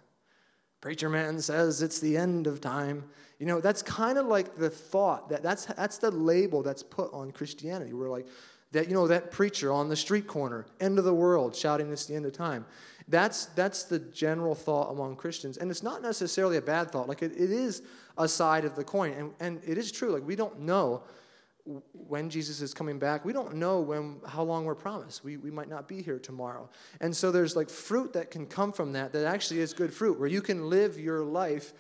Preacher 0.80 1.10
man 1.10 1.40
says 1.40 1.82
it's 1.82 2.00
the 2.00 2.18
end 2.18 2.48
of 2.48 2.60
time. 2.62 3.04
You 3.38 3.46
know, 3.46 3.60
that's 3.60 3.84
kind 3.84 4.18
of 4.18 4.26
like 4.26 4.56
the 4.56 4.70
thought 4.70 5.30
that 5.30 5.44
that's 5.44 5.66
that's 5.66 5.98
the 5.98 6.12
label 6.12 6.64
that's 6.64 6.82
put 6.82 7.14
on 7.14 7.32
Christianity. 7.32 7.94
We're 7.94 8.10
like 8.10 8.28
that, 8.72 8.88
you 8.88 8.94
know, 8.94 9.08
that 9.08 9.32
preacher 9.32 9.72
on 9.72 9.90
the 9.90 9.96
street 9.96 10.28
corner, 10.28 10.66
end 10.80 10.98
of 10.98 11.06
the 11.06 11.14
world, 11.14 11.56
shouting 11.56 11.92
it's 11.92 12.06
the 12.06 12.16
end 12.16 12.26
of 12.26 12.34
time. 12.34 12.66
That's, 13.12 13.48
that's 13.48 13.84
the 13.84 14.00
general 14.00 14.56
thought 14.56 14.90
among 14.90 15.18
Christians. 15.18 15.58
And 15.58 15.70
it's 15.70 15.84
not 15.84 16.02
necessarily 16.02 16.58
a 16.58 16.62
bad 16.62 16.90
thought. 16.90 17.10
Like, 17.10 17.22
it, 17.22 17.34
it 17.34 17.52
is 17.52 17.84
a 18.18 18.28
side 18.28 18.64
of 18.64 18.76
the 18.76 18.84
coin. 18.86 19.12
And, 19.12 19.34
and 19.40 19.62
it 19.68 19.78
is 19.78 19.92
true. 19.92 20.12
Like, 20.12 20.26
we 20.26 20.38
don't 20.38 20.62
know 20.62 21.04
when 22.08 22.30
Jesus 22.30 22.62
is 22.62 22.74
coming 22.74 23.00
back. 23.00 23.26
We 23.26 23.34
don't 23.34 23.56
know 23.56 23.82
when, 23.82 24.22
how 24.26 24.44
long 24.44 24.64
we're 24.64 24.76
promised. 24.76 25.26
We, 25.26 25.36
we 25.36 25.52
might 25.52 25.70
not 25.70 25.88
be 25.90 26.02
here 26.02 26.20
tomorrow. 26.20 26.70
And 27.02 27.16
so 27.16 27.32
there's 27.32 27.56
like 27.56 27.70
fruit 27.70 28.14
that 28.14 28.32
can 28.32 28.48
come 28.48 28.72
from 28.72 28.94
that 28.94 29.12
that 29.12 29.26
actually 29.26 29.60
is 29.60 29.74
good 29.74 29.94
fruit, 29.94 30.18
where 30.18 30.30
you 30.30 30.42
can 30.42 30.70
live 30.70 30.98
your 30.98 31.22
life 31.22 31.74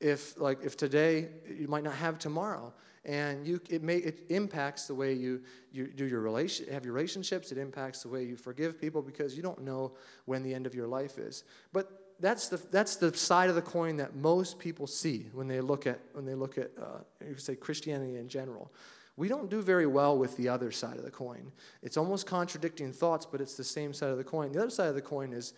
if, 0.00 0.40
like, 0.40 0.64
if 0.64 0.76
today 0.76 1.28
you 1.46 1.68
might 1.68 1.84
not 1.84 1.94
have 1.94 2.18
tomorrow 2.18 2.72
and 3.04 3.46
you, 3.46 3.60
it, 3.70 3.82
may, 3.82 3.96
it 3.96 4.26
impacts 4.28 4.86
the 4.86 4.94
way 4.94 5.14
you, 5.14 5.40
you 5.72 5.86
do 5.86 6.04
your 6.04 6.20
relation, 6.20 6.66
have 6.72 6.84
your 6.84 6.92
relationships. 6.94 7.50
It 7.50 7.58
impacts 7.58 8.02
the 8.02 8.08
way 8.08 8.24
you 8.24 8.36
forgive 8.36 8.78
people 8.80 9.00
because 9.00 9.36
you 9.36 9.42
don't 9.42 9.62
know 9.62 9.92
when 10.26 10.42
the 10.42 10.52
end 10.52 10.66
of 10.66 10.74
your 10.74 10.86
life 10.86 11.18
is. 11.18 11.44
But 11.72 11.90
that's 12.20 12.48
the, 12.48 12.58
that's 12.70 12.96
the 12.96 13.16
side 13.16 13.48
of 13.48 13.54
the 13.54 13.62
coin 13.62 13.96
that 13.96 14.14
most 14.14 14.58
people 14.58 14.86
see 14.86 15.30
when 15.32 15.48
they 15.48 15.60
look 15.62 15.86
at, 15.86 16.00
when 16.12 16.26
they 16.26 16.34
look 16.34 16.58
at 16.58 16.70
uh, 16.78 16.98
you 17.26 17.36
say 17.36 17.56
Christianity 17.56 18.16
in 18.16 18.28
general. 18.28 18.70
We 19.16 19.28
don't 19.28 19.50
do 19.50 19.60
very 19.60 19.86
well 19.86 20.16
with 20.16 20.36
the 20.36 20.48
other 20.48 20.70
side 20.70 20.96
of 20.96 21.04
the 21.04 21.10
coin. 21.10 21.52
It's 21.82 21.96
almost 21.96 22.26
contradicting 22.26 22.92
thoughts, 22.92 23.26
but 23.26 23.40
it's 23.40 23.54
the 23.54 23.64
same 23.64 23.92
side 23.92 24.10
of 24.10 24.18
the 24.18 24.24
coin. 24.24 24.52
The 24.52 24.60
other 24.60 24.70
side 24.70 24.88
of 24.88 24.94
the 24.94 25.02
coin 25.02 25.32
is 25.32 25.52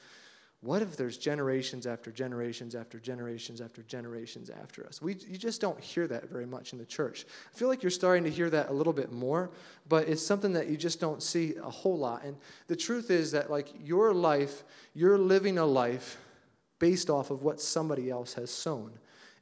what 0.62 0.80
if 0.80 0.96
there's 0.96 1.18
generations 1.18 1.88
after 1.88 2.12
generations 2.12 2.76
after 2.76 3.00
generations 3.00 3.60
after 3.60 3.82
generations 3.82 4.48
after 4.48 4.86
us? 4.86 5.02
We, 5.02 5.14
you 5.14 5.36
just 5.36 5.60
don't 5.60 5.78
hear 5.80 6.06
that 6.06 6.30
very 6.30 6.46
much 6.46 6.72
in 6.72 6.78
the 6.78 6.86
church. 6.86 7.26
I 7.52 7.58
feel 7.58 7.66
like 7.66 7.82
you're 7.82 7.90
starting 7.90 8.22
to 8.24 8.30
hear 8.30 8.48
that 8.50 8.70
a 8.70 8.72
little 8.72 8.92
bit 8.92 9.10
more, 9.10 9.50
but 9.88 10.08
it's 10.08 10.24
something 10.24 10.52
that 10.52 10.68
you 10.68 10.76
just 10.76 11.00
don't 11.00 11.20
see 11.20 11.56
a 11.56 11.68
whole 11.68 11.98
lot. 11.98 12.22
And 12.22 12.36
the 12.68 12.76
truth 12.76 13.10
is 13.10 13.32
that, 13.32 13.50
like, 13.50 13.70
your 13.82 14.14
life, 14.14 14.62
you're 14.94 15.18
living 15.18 15.58
a 15.58 15.66
life 15.66 16.18
based 16.78 17.10
off 17.10 17.32
of 17.32 17.42
what 17.42 17.60
somebody 17.60 18.08
else 18.08 18.34
has 18.34 18.48
sown. 18.48 18.92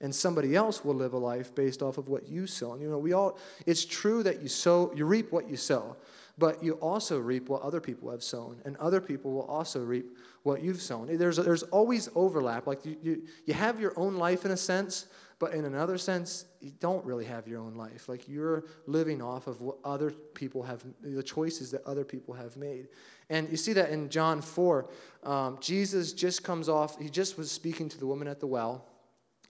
And 0.00 0.14
somebody 0.14 0.56
else 0.56 0.82
will 0.82 0.94
live 0.94 1.12
a 1.12 1.18
life 1.18 1.54
based 1.54 1.82
off 1.82 1.98
of 1.98 2.08
what 2.08 2.26
you 2.26 2.46
sow. 2.46 2.72
And, 2.72 2.80
you 2.80 2.88
know, 2.88 2.96
we 2.96 3.12
all, 3.12 3.38
it's 3.66 3.84
true 3.84 4.22
that 4.22 4.40
you 4.40 4.48
sow, 4.48 4.90
you 4.94 5.04
reap 5.04 5.32
what 5.32 5.50
you 5.50 5.58
sow, 5.58 5.96
but 6.40 6.64
you 6.64 6.72
also 6.74 7.18
reap 7.18 7.50
what 7.50 7.60
other 7.60 7.82
people 7.82 8.10
have 8.10 8.22
sown. 8.22 8.56
And 8.64 8.74
other 8.78 9.00
people 9.00 9.30
will 9.30 9.44
also 9.44 9.84
reap 9.84 10.16
what 10.42 10.62
you've 10.62 10.80
sown. 10.80 11.14
There's, 11.18 11.36
there's 11.36 11.64
always 11.64 12.08
overlap. 12.14 12.66
Like 12.66 12.84
you, 12.86 12.96
you, 13.02 13.22
you 13.44 13.52
have 13.52 13.78
your 13.78 13.92
own 13.96 14.16
life 14.16 14.46
in 14.46 14.50
a 14.50 14.56
sense, 14.56 15.06
but 15.38 15.52
in 15.52 15.66
another 15.66 15.98
sense, 15.98 16.46
you 16.62 16.72
don't 16.80 17.04
really 17.04 17.26
have 17.26 17.46
your 17.46 17.60
own 17.60 17.74
life. 17.74 18.08
Like 18.08 18.26
you're 18.26 18.64
living 18.86 19.20
off 19.20 19.48
of 19.48 19.60
what 19.60 19.76
other 19.84 20.10
people 20.10 20.62
have, 20.62 20.82
the 21.02 21.22
choices 21.22 21.70
that 21.72 21.84
other 21.84 22.04
people 22.04 22.32
have 22.32 22.56
made. 22.56 22.88
And 23.28 23.50
you 23.50 23.58
see 23.58 23.74
that 23.74 23.90
in 23.90 24.08
John 24.08 24.40
4. 24.40 24.88
Um, 25.24 25.58
Jesus 25.60 26.14
just 26.14 26.42
comes 26.42 26.70
off, 26.70 26.98
he 26.98 27.10
just 27.10 27.36
was 27.36 27.50
speaking 27.50 27.90
to 27.90 27.98
the 27.98 28.06
woman 28.06 28.26
at 28.26 28.40
the 28.40 28.46
well. 28.46 28.86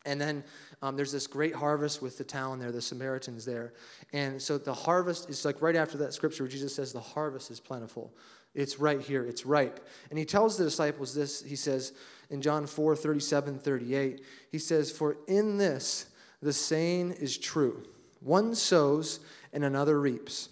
And 0.06 0.20
then 0.20 0.44
um, 0.82 0.97
there's 0.97 1.12
this 1.12 1.26
great 1.26 1.55
harvest 1.55 2.00
with 2.00 2.17
the 2.17 2.24
town 2.24 2.58
there, 2.58 2.72
the 2.72 2.81
Samaritans 2.81 3.44
there. 3.44 3.74
And 4.13 4.41
so 4.41 4.56
the 4.56 4.72
harvest 4.72 5.29
is 5.29 5.44
like 5.44 5.60
right 5.60 5.77
after 5.77 5.98
that 5.98 6.15
scripture 6.15 6.44
where 6.44 6.51
Jesus 6.51 6.74
says, 6.74 6.93
The 6.93 7.01
harvest 7.01 7.51
is 7.51 7.60
plentiful. 7.60 8.13
It's 8.55 8.81
right 8.81 9.01
here, 9.01 9.24
it's 9.24 9.46
ripe. 9.46 9.86
And 10.08 10.19
he 10.19 10.24
tells 10.24 10.56
the 10.56 10.65
disciples 10.65 11.15
this, 11.15 11.43
he 11.43 11.55
says 11.55 11.93
in 12.31 12.43
John 12.43 12.67
4 12.67 12.96
37, 12.96 13.58
38, 13.58 14.22
he 14.51 14.58
says, 14.58 14.91
For 14.91 15.17
in 15.29 15.58
this 15.58 16.06
the 16.43 16.53
saying 16.53 17.13
is 17.13 17.36
true 17.36 17.84
one 18.20 18.55
sows 18.55 19.20
and 19.53 19.65
another 19.65 19.98
reaps. 19.98 20.51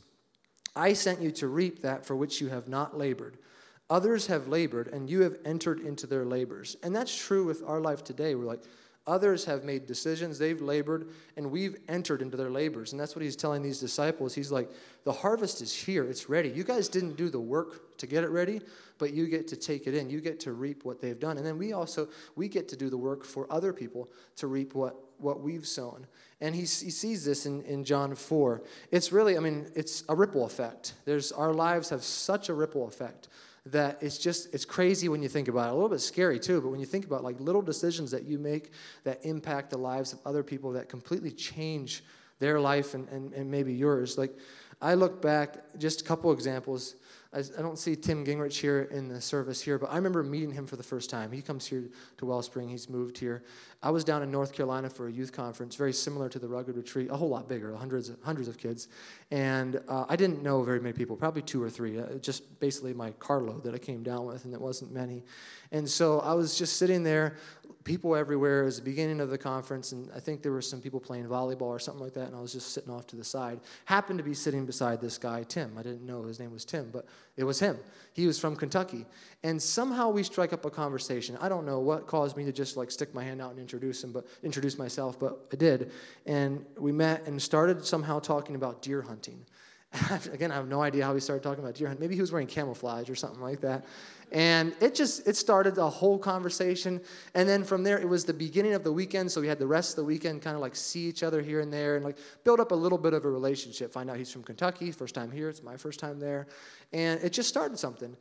I 0.74 0.92
sent 0.92 1.20
you 1.20 1.30
to 1.32 1.48
reap 1.48 1.82
that 1.82 2.06
for 2.06 2.16
which 2.16 2.40
you 2.40 2.48
have 2.48 2.68
not 2.68 2.96
labored. 2.96 3.36
Others 3.90 4.26
have 4.26 4.48
labored, 4.48 4.88
and 4.88 5.08
you 5.08 5.22
have 5.22 5.38
entered 5.44 5.80
into 5.80 6.06
their 6.06 6.24
labors. 6.24 6.76
And 6.82 6.94
that's 6.94 7.14
true 7.14 7.44
with 7.44 7.62
our 7.66 7.80
life 7.80 8.04
today. 8.04 8.34
We're 8.34 8.44
like, 8.44 8.62
Others 9.08 9.46
have 9.46 9.64
made 9.64 9.86
decisions, 9.86 10.38
they've 10.38 10.60
labored, 10.60 11.08
and 11.38 11.50
we've 11.50 11.76
entered 11.88 12.20
into 12.20 12.36
their 12.36 12.50
labors. 12.50 12.92
And 12.92 13.00
that's 13.00 13.16
what 13.16 13.24
he's 13.24 13.36
telling 13.36 13.62
these 13.62 13.80
disciples. 13.80 14.34
He's 14.34 14.52
like, 14.52 14.70
The 15.04 15.12
harvest 15.12 15.62
is 15.62 15.72
here, 15.72 16.04
it's 16.04 16.28
ready. 16.28 16.50
You 16.50 16.62
guys 16.62 16.90
didn't 16.90 17.16
do 17.16 17.30
the 17.30 17.40
work 17.40 17.96
to 17.96 18.06
get 18.06 18.22
it 18.22 18.28
ready, 18.28 18.60
but 18.98 19.14
you 19.14 19.26
get 19.26 19.48
to 19.48 19.56
take 19.56 19.86
it 19.86 19.94
in. 19.94 20.10
You 20.10 20.20
get 20.20 20.38
to 20.40 20.52
reap 20.52 20.84
what 20.84 21.00
they've 21.00 21.18
done. 21.18 21.38
And 21.38 21.46
then 21.46 21.56
we 21.56 21.72
also, 21.72 22.08
we 22.36 22.48
get 22.48 22.68
to 22.68 22.76
do 22.76 22.90
the 22.90 22.98
work 22.98 23.24
for 23.24 23.50
other 23.50 23.72
people 23.72 24.10
to 24.36 24.46
reap 24.46 24.74
what, 24.74 24.94
what 25.16 25.40
we've 25.40 25.66
sown. 25.66 26.06
And 26.42 26.54
he, 26.54 26.60
he 26.60 26.66
sees 26.66 27.24
this 27.24 27.46
in, 27.46 27.62
in 27.62 27.84
John 27.84 28.14
4. 28.14 28.62
It's 28.90 29.10
really, 29.10 29.38
I 29.38 29.40
mean, 29.40 29.68
it's 29.74 30.04
a 30.10 30.14
ripple 30.14 30.44
effect. 30.44 30.92
There's, 31.06 31.32
our 31.32 31.54
lives 31.54 31.88
have 31.88 32.04
such 32.04 32.50
a 32.50 32.54
ripple 32.54 32.86
effect 32.86 33.28
that 33.70 33.98
it's 34.02 34.18
just 34.18 34.52
it's 34.54 34.64
crazy 34.64 35.08
when 35.08 35.22
you 35.22 35.28
think 35.28 35.48
about 35.48 35.68
it. 35.68 35.72
A 35.72 35.74
little 35.74 35.88
bit 35.88 36.00
scary 36.00 36.38
too 36.38 36.60
but 36.60 36.68
when 36.68 36.80
you 36.80 36.86
think 36.86 37.04
about 37.04 37.24
like 37.24 37.38
little 37.40 37.62
decisions 37.62 38.10
that 38.10 38.24
you 38.24 38.38
make 38.38 38.72
that 39.04 39.24
impact 39.24 39.70
the 39.70 39.78
lives 39.78 40.12
of 40.12 40.20
other 40.24 40.42
people 40.42 40.72
that 40.72 40.88
completely 40.88 41.30
change 41.30 42.02
their 42.38 42.60
life 42.60 42.94
and, 42.94 43.08
and, 43.08 43.32
and 43.32 43.50
maybe 43.50 43.74
yours. 43.74 44.18
Like 44.18 44.36
i 44.80 44.94
look 44.94 45.20
back 45.20 45.56
just 45.78 46.02
a 46.02 46.04
couple 46.04 46.32
examples 46.32 46.94
I, 47.30 47.42
don't 47.60 47.78
see 47.78 47.94
Tim 47.94 48.24
Gingrich 48.24 48.58
here 48.58 48.88
in 48.90 49.06
the 49.06 49.20
service 49.20 49.60
here, 49.60 49.78
but 49.78 49.90
I 49.92 49.96
remember 49.96 50.22
meeting 50.22 50.50
him 50.50 50.66
for 50.66 50.76
the 50.76 50.82
first 50.82 51.10
time. 51.10 51.30
He 51.30 51.42
comes 51.42 51.66
here 51.66 51.90
to 52.16 52.26
Wellspring. 52.26 52.70
He's 52.70 52.88
moved 52.88 53.18
here. 53.18 53.42
I 53.82 53.90
was 53.90 54.02
down 54.02 54.22
in 54.22 54.30
North 54.30 54.54
Carolina 54.54 54.88
for 54.88 55.08
a 55.08 55.12
youth 55.12 55.30
conference, 55.30 55.76
very 55.76 55.92
similar 55.92 56.30
to 56.30 56.38
the 56.38 56.48
Rugged 56.48 56.74
Retreat, 56.74 57.10
a 57.10 57.16
whole 57.16 57.28
lot 57.28 57.46
bigger, 57.46 57.76
hundreds, 57.76 58.10
hundreds 58.22 58.48
of 58.48 58.56
kids. 58.56 58.88
And 59.30 59.78
uh, 59.88 60.06
I 60.08 60.16
didn't 60.16 60.42
know 60.42 60.62
very 60.62 60.80
many 60.80 60.94
people, 60.94 61.16
probably 61.16 61.42
two 61.42 61.62
or 61.62 61.68
three, 61.68 61.98
uh, 61.98 62.14
just 62.14 62.58
basically 62.60 62.94
my 62.94 63.10
carload 63.18 63.62
that 63.64 63.74
I 63.74 63.78
came 63.78 64.02
down 64.02 64.24
with, 64.24 64.46
and 64.46 64.54
it 64.54 64.60
wasn't 64.60 64.92
many. 64.92 65.22
And 65.70 65.86
so 65.86 66.20
I 66.20 66.32
was 66.32 66.56
just 66.56 66.76
sitting 66.76 67.02
there 67.02 67.36
people 67.88 68.14
everywhere. 68.14 68.62
It 68.62 68.64
was 68.66 68.76
the 68.76 68.84
beginning 68.84 69.20
of 69.20 69.30
the 69.30 69.38
conference, 69.38 69.92
and 69.92 70.10
I 70.14 70.20
think 70.20 70.42
there 70.42 70.52
were 70.52 70.62
some 70.62 70.80
people 70.80 71.00
playing 71.00 71.26
volleyball 71.26 71.62
or 71.62 71.78
something 71.78 72.02
like 72.02 72.12
that, 72.14 72.26
and 72.26 72.36
I 72.36 72.40
was 72.40 72.52
just 72.52 72.72
sitting 72.72 72.90
off 72.90 73.06
to 73.08 73.16
the 73.16 73.24
side. 73.24 73.60
Happened 73.86 74.18
to 74.18 74.24
be 74.24 74.34
sitting 74.34 74.66
beside 74.66 75.00
this 75.00 75.16
guy, 75.16 75.42
Tim. 75.44 75.76
I 75.78 75.82
didn't 75.82 76.04
know 76.04 76.22
his 76.24 76.38
name 76.38 76.52
was 76.52 76.66
Tim, 76.66 76.90
but 76.92 77.06
it 77.36 77.44
was 77.44 77.60
him. 77.60 77.78
He 78.12 78.26
was 78.26 78.38
from 78.38 78.56
Kentucky. 78.56 79.06
And 79.44 79.62
somehow 79.62 80.10
we 80.10 80.24
strike 80.24 80.52
up 80.52 80.64
a 80.64 80.70
conversation. 80.70 81.38
I 81.40 81.48
don't 81.48 81.64
know 81.64 81.78
what 81.78 82.08
caused 82.08 82.36
me 82.36 82.44
to 82.44 82.52
just 82.52 82.76
like 82.76 82.90
stick 82.90 83.14
my 83.14 83.22
hand 83.22 83.40
out 83.40 83.52
and 83.52 83.60
introduce 83.60 84.02
him, 84.02 84.10
but 84.10 84.26
introduce 84.42 84.76
myself, 84.76 85.20
but 85.20 85.46
I 85.52 85.56
did. 85.56 85.92
And 86.26 86.64
we 86.76 86.90
met 86.90 87.26
and 87.28 87.40
started 87.40 87.84
somehow 87.84 88.18
talking 88.18 88.56
about 88.56 88.82
deer 88.82 89.02
hunting. 89.02 89.44
Again, 90.32 90.50
I 90.50 90.56
have 90.56 90.68
no 90.68 90.82
idea 90.82 91.04
how 91.04 91.14
we 91.14 91.20
started 91.20 91.42
talking 91.42 91.62
about 91.62 91.76
deer 91.76 91.86
hunting. 91.86 92.00
Maybe 92.00 92.16
he 92.16 92.20
was 92.20 92.32
wearing 92.32 92.48
camouflage 92.48 93.08
or 93.08 93.14
something 93.14 93.40
like 93.40 93.60
that. 93.60 93.84
And 94.30 94.74
it 94.80 94.94
just 94.94 95.26
it 95.26 95.36
started 95.36 95.78
a 95.78 95.88
whole 95.88 96.18
conversation. 96.18 97.00
And 97.34 97.48
then 97.48 97.64
from 97.64 97.82
there, 97.82 97.98
it 97.98 98.08
was 98.08 98.24
the 98.24 98.34
beginning 98.34 98.74
of 98.74 98.84
the 98.84 98.92
weekend, 98.92 99.32
so 99.32 99.40
we 99.40 99.48
had 99.48 99.58
the 99.58 99.66
rest 99.66 99.90
of 99.90 99.96
the 99.96 100.04
weekend 100.04 100.42
kind 100.42 100.54
of 100.54 100.60
like 100.60 100.76
see 100.76 101.06
each 101.08 101.22
other 101.22 101.40
here 101.40 101.60
and 101.60 101.72
there 101.72 101.96
and 101.96 102.04
like 102.04 102.18
build 102.44 102.60
up 102.60 102.72
a 102.72 102.74
little 102.74 102.98
bit 102.98 103.14
of 103.14 103.24
a 103.24 103.30
relationship. 103.30 103.92
Find 103.92 104.10
out 104.10 104.16
he's 104.16 104.30
from 104.30 104.42
Kentucky, 104.42 104.92
first 104.92 105.14
time 105.14 105.30
here, 105.30 105.48
it's 105.48 105.62
my 105.62 105.76
first 105.76 105.98
time 105.98 106.18
there. 106.18 106.46
And 106.92 107.20
it 107.22 107.32
just 107.32 107.48
started 107.48 107.78
something. 107.78 108.16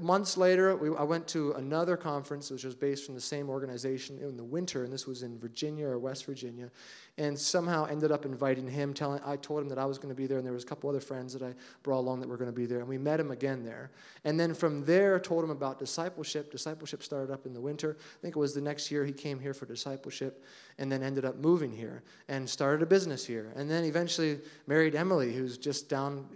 Months 0.00 0.36
later, 0.36 0.74
we, 0.76 0.88
I 0.96 1.02
went 1.02 1.28
to 1.28 1.52
another 1.52 1.96
conference, 1.96 2.50
which 2.50 2.64
was 2.64 2.74
based 2.74 3.04
from 3.04 3.14
the 3.14 3.20
same 3.20 3.50
organization 3.50 4.18
in 4.18 4.36
the 4.36 4.44
winter, 4.44 4.84
and 4.84 4.92
this 4.92 5.06
was 5.06 5.22
in 5.22 5.38
Virginia 5.38 5.86
or 5.86 5.98
West 5.98 6.24
Virginia 6.24 6.70
and 7.18 7.38
somehow 7.38 7.84
ended 7.84 8.10
up 8.10 8.24
inviting 8.24 8.66
him 8.66 8.94
telling 8.94 9.20
i 9.26 9.36
told 9.36 9.60
him 9.60 9.68
that 9.68 9.76
i 9.76 9.84
was 9.84 9.98
going 9.98 10.08
to 10.08 10.14
be 10.14 10.26
there 10.26 10.38
and 10.38 10.46
there 10.46 10.54
was 10.54 10.64
a 10.64 10.66
couple 10.66 10.88
other 10.88 10.98
friends 10.98 11.34
that 11.34 11.42
i 11.42 11.52
brought 11.82 11.98
along 11.98 12.20
that 12.20 12.26
were 12.26 12.38
going 12.38 12.48
to 12.48 12.56
be 12.56 12.64
there 12.64 12.78
and 12.78 12.88
we 12.88 12.98
met 12.98 13.20
him 13.20 13.30
again 13.30 13.64
there. 13.64 13.90
And 14.24 14.38
then 14.38 14.54
from 14.54 14.84
there 14.84 15.18
told 15.18 15.44
him 15.44 15.50
about 15.50 15.78
discipleship. 15.78 16.50
Discipleship 16.50 17.02
started 17.02 17.32
up 17.32 17.46
in 17.46 17.54
the 17.54 17.60
winter. 17.60 17.96
I 17.98 18.20
think 18.20 18.36
it 18.36 18.38
was 18.38 18.54
the 18.54 18.60
next 18.60 18.90
year 18.90 19.04
he 19.04 19.12
came 19.12 19.38
here 19.38 19.54
for 19.54 19.66
discipleship 19.66 20.44
and 20.78 20.90
then 20.90 21.02
ended 21.02 21.24
up 21.24 21.36
moving 21.36 21.72
here 21.72 22.02
and 22.28 22.48
started 22.48 22.82
a 22.82 22.86
business 22.86 23.24
here 23.24 23.52
and 23.56 23.70
then 23.70 23.84
eventually 23.84 24.40
married 24.66 24.94
emily 24.94 25.32
who's 25.32 25.58
just 25.58 25.88
down 25.88 26.26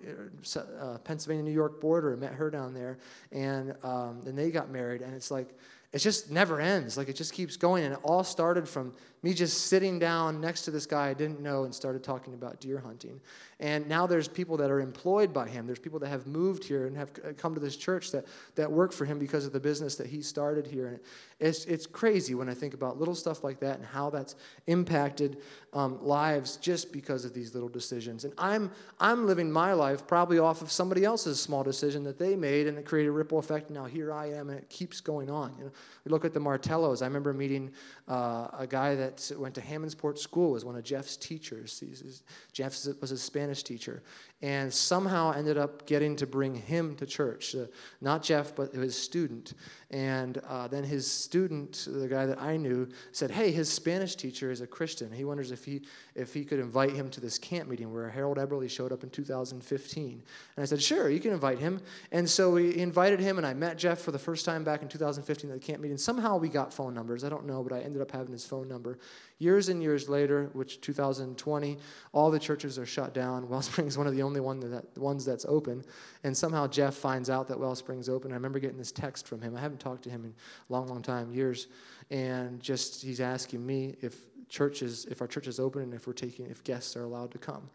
uh, 0.57 0.59
uh 0.59 0.99
pennsylvania 0.99 1.43
new 1.43 1.51
york 1.51 1.81
border 1.81 2.13
and 2.13 2.21
met 2.21 2.33
her 2.33 2.51
down 2.51 2.75
there 2.75 2.99
and 3.33 3.75
um, 3.83 4.21
then 4.25 4.37
they 4.37 4.51
got 4.51 4.71
married 4.71 5.03
and 5.03 5.15
it's 5.15 5.31
like 5.31 5.55
it 5.97 6.01
just 6.01 6.31
never 6.31 6.61
ends. 6.61 6.99
Like 6.99 7.09
it 7.09 7.17
just 7.17 7.33
keeps 7.33 7.57
going. 7.57 7.85
And 7.85 7.95
it 7.95 8.01
all 8.03 8.23
started 8.23 8.69
from 8.69 8.93
me 9.27 9.35
just 9.35 9.67
sitting 9.67 9.99
down 9.99 10.41
next 10.41 10.63
to 10.63 10.71
this 10.71 10.87
guy 10.87 11.09
I 11.09 11.15
didn't 11.15 11.41
know 11.41 11.65
and 11.65 11.75
started 11.75 12.05
talking 12.05 12.33
about 12.35 12.61
deer 12.61 12.79
hunting. 12.79 13.21
And 13.59 13.89
now 13.89 14.07
there's 14.07 14.29
people 14.29 14.59
that 14.59 14.71
are 14.71 14.81
employed 14.81 15.33
by 15.33 15.49
him. 15.49 15.67
There's 15.67 15.79
people 15.79 15.99
that 16.01 16.09
have 16.09 16.27
moved 16.27 16.63
here 16.63 16.87
and 16.87 16.97
have 16.97 17.11
come 17.39 17.55
to 17.55 17.61
this 17.61 17.77
church 17.77 18.13
that, 18.13 18.27
that 18.55 18.71
work 18.71 18.93
for 18.93 19.07
him 19.07 19.19
because 19.19 19.47
of 19.47 19.53
the 19.53 19.61
business 19.61 19.97
that 19.97 20.07
he 20.07 20.21
started 20.21 20.67
here. 20.67 20.89
And 20.89 21.01
it's, 21.41 21.65
it's 21.65 21.87
crazy 21.87 22.35
when 22.35 22.51
I 22.51 22.55
think 22.55 22.75
about 22.75 22.99
little 22.99 23.15
stuff 23.15 23.43
like 23.43 23.59
that 23.61 23.79
and 23.79 23.85
how 23.85 24.11
that's 24.11 24.37
impacted 24.67 25.39
um, 25.73 25.99
lives 26.05 26.59
just 26.59 26.93
because 26.93 27.25
of 27.25 27.33
these 27.33 27.55
little 27.55 27.69
decisions. 27.69 28.25
And 28.25 28.35
I'm, 28.37 28.71
I'm 29.01 29.27
living 29.27 29.51
my 29.51 29.73
life 29.73 30.07
probably 30.07 30.39
off 30.39 30.61
of 30.61 30.71
somebody 30.71 31.05
else's 31.05 31.41
small 31.41 31.63
decision 31.63 32.05
that 32.05 32.19
they 32.19 32.37
made 32.37 32.67
and 32.67 32.79
it 32.79 32.85
created 32.85 33.09
a 33.09 33.13
ripple 33.13 33.39
effect. 33.39 33.71
Now 33.71 33.87
here 33.87 34.13
I 34.13 34.27
am 34.33 34.51
and 34.51 34.59
it 34.59 34.69
keeps 34.69 35.01
going 35.01 35.31
on. 35.31 35.55
You 35.59 35.65
know, 35.65 35.71
we 36.05 36.11
look 36.11 36.27
at 36.27 36.35
the 36.35 36.41
Martellos. 36.41 37.01
I 37.01 37.07
remember 37.07 37.33
meeting 37.33 37.71
uh, 38.07 38.49
a 38.59 38.67
guy 38.69 38.95
that 38.95 39.16
went 39.37 39.55
to 39.55 39.61
Hammondsport 39.61 40.19
School, 40.19 40.53
was 40.53 40.65
one 40.65 40.77
of 40.77 40.85
Jeff's 40.85 41.17
teachers. 41.17 41.79
He's, 41.79 42.23
Jeff 42.53 42.77
was 43.01 43.11
a 43.11 43.19
Spanish 43.19 43.63
teacher 43.63 44.03
and 44.43 44.73
somehow 44.73 45.33
ended 45.33 45.57
up 45.57 45.87
getting 45.87 46.15
to 46.17 46.27
bring 46.27 46.55
him 46.55 46.95
to 46.97 47.07
church. 47.07 47.55
Uh, 47.55 47.67
not 48.03 48.23
Jeff, 48.23 48.55
but 48.55 48.73
his 48.75 48.95
student. 48.95 49.55
And 49.91 50.39
uh, 50.49 50.69
then 50.69 50.85
his 50.85 51.11
student, 51.11 51.89
the 51.91 52.07
guy 52.07 52.27
that 52.27 52.41
I 52.41 52.57
knew, 52.59 52.89
said, 53.13 53.31
Hey, 53.31 53.51
his 53.51 53.73
Spanish 53.73 54.15
teacher 54.15 54.51
is 54.51 54.61
a 54.61 54.67
Christian. 54.67 55.11
He 55.11 55.25
wonders 55.25 55.53
if 55.53 55.65
he, 55.65 55.83
if 56.15 56.35
he 56.35 56.45
could 56.45 56.59
invite 56.59 56.93
him 56.93 57.09
to 57.11 57.21
this 57.21 57.39
camp 57.39 57.69
meeting 57.69 57.93
where 57.93 58.11
Harold 58.11 58.37
Eberly 58.37 58.69
showed 58.69 58.93
up 58.93 59.05
in 59.05 59.11
2015. 59.11 60.23
And 60.57 60.63
I 60.63 60.67
said, 60.67 60.83
Sure, 60.83 61.09
you 61.09 61.21
can 61.21 61.33
invite 61.33 61.59
him. 61.59 61.81
And 62.13 62.29
so 62.29 62.51
we 62.51 62.77
invited 62.77 63.21
him, 63.21 63.39
and 63.39 63.47
I 63.47 63.55
met 63.55 63.79
Jeff 63.79 64.01
for 64.01 64.11
the 64.11 64.19
first 64.19 64.45
time 64.45 64.65
back 64.65 64.83
in 64.83 64.89
2015 64.89 65.51
at 65.51 65.61
the 65.61 65.67
camp 65.67 65.81
meeting. 65.81 65.97
Somehow 65.97 66.37
we 66.37 66.49
got 66.51 66.75
phone 66.75 66.93
numbers. 66.93 67.25
I 67.25 67.31
don't 67.31 67.47
know, 67.47 67.63
but 67.63 67.73
I 67.73 67.81
ended 67.81 68.03
up 68.03 68.11
having 68.11 68.33
his 68.33 68.45
phone 68.45 68.69
number. 68.69 68.99
Years 69.39 69.69
and 69.69 69.83
years 69.83 70.09
later, 70.09 70.49
which 70.55 70.81
2020, 70.81 71.79
all 72.13 72.31
the 72.31 72.39
churches 72.39 72.79
are 72.79 72.87
shut 72.87 73.13
down. 73.13 73.49
Wellspring 73.51 73.87
is 73.87 73.99
one 73.99 74.07
of 74.07 74.15
the 74.15 74.23
only 74.23 74.41
one 74.41 74.61
that, 74.61 74.97
ones 74.97 75.25
that's 75.25 75.45
open. 75.47 75.85
And 76.25 76.37
somehow 76.37 76.67
Jeff 76.67 76.95
finds 76.95 77.29
out 77.29 77.49
that 77.49 77.61
Wellspring's 77.61 78.09
open. 78.09 78.33
I 78.33 78.35
remember 78.35 78.59
getting 78.59 78.79
this 78.79 78.93
text 78.93 79.29
from 79.29 79.43
him. 79.43 79.55
I 79.55 79.61
haven't 79.61 79.81
talked 79.81 80.05
to 80.05 80.11
him 80.11 80.25
in 80.25 80.31
a 80.31 80.73
long, 80.73 80.89
long 80.89 81.03
time, 81.03 81.31
years. 81.33 81.69
And 82.11 82.61
just 82.61 83.03
he's 83.03 83.21
asking 83.21 83.65
me 83.65 83.97
if 84.01 84.17
churches, 84.49 85.07
if 85.11 85.21
our 85.21 85.27
church 85.27 85.47
is 85.47 85.61
open 85.61 85.83
and 85.83 85.95
if 85.95 86.07
we're 86.07 86.13
taking, 86.15 86.47
if 86.47 86.65
guests 86.65 86.97
are 86.97 87.05
allowed 87.05 87.31
to 87.33 87.39
come. 87.39 87.69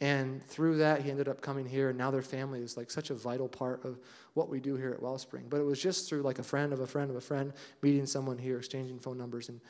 And 0.00 0.44
through 0.46 0.78
that, 0.78 1.02
he 1.02 1.10
ended 1.10 1.28
up 1.28 1.40
coming 1.40 1.66
here, 1.66 1.88
and 1.88 1.98
now 1.98 2.12
their 2.12 2.22
family 2.22 2.60
is 2.60 2.76
like 2.76 2.88
such 2.88 3.10
a 3.10 3.14
vital 3.14 3.48
part 3.48 3.84
of 3.84 3.98
what 4.34 4.48
we 4.48 4.60
do 4.60 4.76
here 4.76 4.92
at 4.92 5.02
Wellspring. 5.02 5.46
But 5.48 5.58
it 5.58 5.64
was 5.64 5.82
just 5.82 6.08
through 6.08 6.22
like 6.22 6.38
a 6.38 6.42
friend 6.44 6.72
of 6.72 6.78
a 6.80 6.86
friend 6.86 7.10
of 7.10 7.16
a 7.16 7.20
friend, 7.20 7.52
meeting 7.82 8.06
someone 8.06 8.38
here, 8.38 8.58
exchanging 8.58 9.00
phone 9.00 9.18
numbers, 9.18 9.48
and 9.48 9.60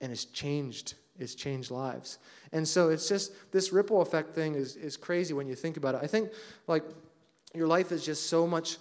and 0.00 0.12
it's 0.12 0.24
changed 0.26 0.94
it's 1.18 1.34
changed 1.34 1.70
lives. 1.70 2.18
And 2.52 2.66
so 2.66 2.90
it's 2.90 3.08
just 3.08 3.32
this 3.52 3.72
ripple 3.72 4.00
effect 4.00 4.34
thing 4.34 4.54
is, 4.54 4.76
is 4.76 4.96
crazy 4.96 5.34
when 5.34 5.46
you 5.46 5.54
think 5.54 5.76
about 5.76 5.96
it. 5.96 6.00
I 6.02 6.06
think 6.06 6.30
like 6.66 6.84
your 7.54 7.66
life 7.66 7.92
is 7.92 8.04
just 8.04 8.28
so 8.28 8.46
much 8.46 8.78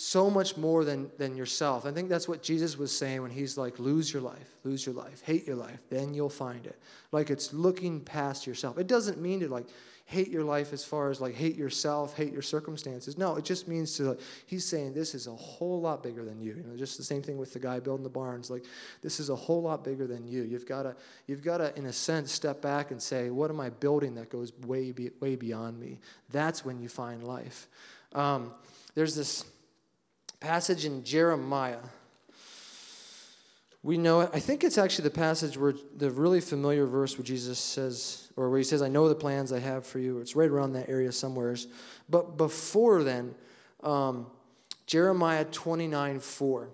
so 0.00 0.30
much 0.30 0.56
more 0.56 0.84
than, 0.84 1.10
than 1.18 1.36
yourself. 1.36 1.84
I 1.84 1.90
think 1.90 2.08
that's 2.08 2.28
what 2.28 2.40
jesus 2.40 2.78
was 2.78 2.96
saying 2.96 3.20
when 3.20 3.32
he's 3.32 3.58
like 3.58 3.80
lose 3.80 4.12
your 4.12 4.22
life 4.22 4.54
lose 4.62 4.86
your 4.86 4.94
life 4.94 5.20
hate 5.22 5.44
your 5.44 5.56
life 5.56 5.80
then 5.90 6.14
you'll 6.14 6.28
find 6.28 6.66
it. 6.66 6.78
Like 7.10 7.30
it's 7.30 7.52
looking 7.52 8.00
past 8.00 8.46
yourself. 8.46 8.78
It 8.78 8.86
doesn't 8.86 9.20
mean 9.20 9.40
to 9.40 9.48
like 9.48 9.66
hate 10.08 10.30
your 10.30 10.42
life 10.42 10.72
as 10.72 10.82
far 10.82 11.10
as 11.10 11.20
like 11.20 11.34
hate 11.34 11.54
yourself, 11.54 12.16
hate 12.16 12.32
your 12.32 12.40
circumstances. 12.40 13.18
No, 13.18 13.36
it 13.36 13.44
just 13.44 13.68
means 13.68 13.94
to, 13.98 14.04
like, 14.04 14.20
he's 14.46 14.64
saying 14.64 14.94
this 14.94 15.14
is 15.14 15.26
a 15.26 15.36
whole 15.36 15.82
lot 15.82 16.02
bigger 16.02 16.24
than 16.24 16.40
you. 16.40 16.54
You 16.56 16.64
know, 16.66 16.78
just 16.78 16.96
the 16.96 17.04
same 17.04 17.20
thing 17.20 17.36
with 17.36 17.52
the 17.52 17.58
guy 17.58 17.78
building 17.78 18.04
the 18.04 18.08
barns. 18.08 18.48
Like, 18.48 18.64
this 19.02 19.20
is 19.20 19.28
a 19.28 19.36
whole 19.36 19.60
lot 19.60 19.84
bigger 19.84 20.06
than 20.06 20.26
you. 20.26 20.44
You've 20.44 20.64
got 20.64 20.84
to, 20.84 20.96
you've 21.26 21.42
got 21.42 21.58
to, 21.58 21.76
in 21.76 21.84
a 21.84 21.92
sense, 21.92 22.32
step 22.32 22.62
back 22.62 22.90
and 22.90 23.02
say, 23.02 23.28
what 23.28 23.50
am 23.50 23.60
I 23.60 23.68
building 23.68 24.14
that 24.14 24.30
goes 24.30 24.50
way, 24.66 24.92
be, 24.92 25.10
way 25.20 25.36
beyond 25.36 25.78
me? 25.78 25.98
That's 26.30 26.64
when 26.64 26.80
you 26.80 26.88
find 26.88 27.22
life. 27.22 27.68
Um, 28.14 28.54
there's 28.94 29.14
this 29.14 29.44
passage 30.40 30.86
in 30.86 31.04
Jeremiah 31.04 31.80
we 33.82 33.96
know 33.96 34.22
it. 34.22 34.30
I 34.32 34.40
think 34.40 34.64
it's 34.64 34.78
actually 34.78 35.04
the 35.04 35.10
passage 35.10 35.56
where 35.56 35.74
the 35.96 36.10
really 36.10 36.40
familiar 36.40 36.86
verse 36.86 37.16
where 37.16 37.24
Jesus 37.24 37.58
says, 37.58 38.30
or 38.36 38.50
where 38.50 38.58
he 38.58 38.64
says, 38.64 38.82
I 38.82 38.88
know 38.88 39.08
the 39.08 39.14
plans 39.14 39.52
I 39.52 39.60
have 39.60 39.86
for 39.86 39.98
you. 39.98 40.18
It's 40.18 40.34
right 40.34 40.50
around 40.50 40.72
that 40.72 40.88
area 40.88 41.12
somewheres. 41.12 41.68
But 42.08 42.36
before 42.36 43.04
then, 43.04 43.34
um, 43.82 44.26
Jeremiah 44.86 45.44
29 45.44 46.18
4. 46.18 46.70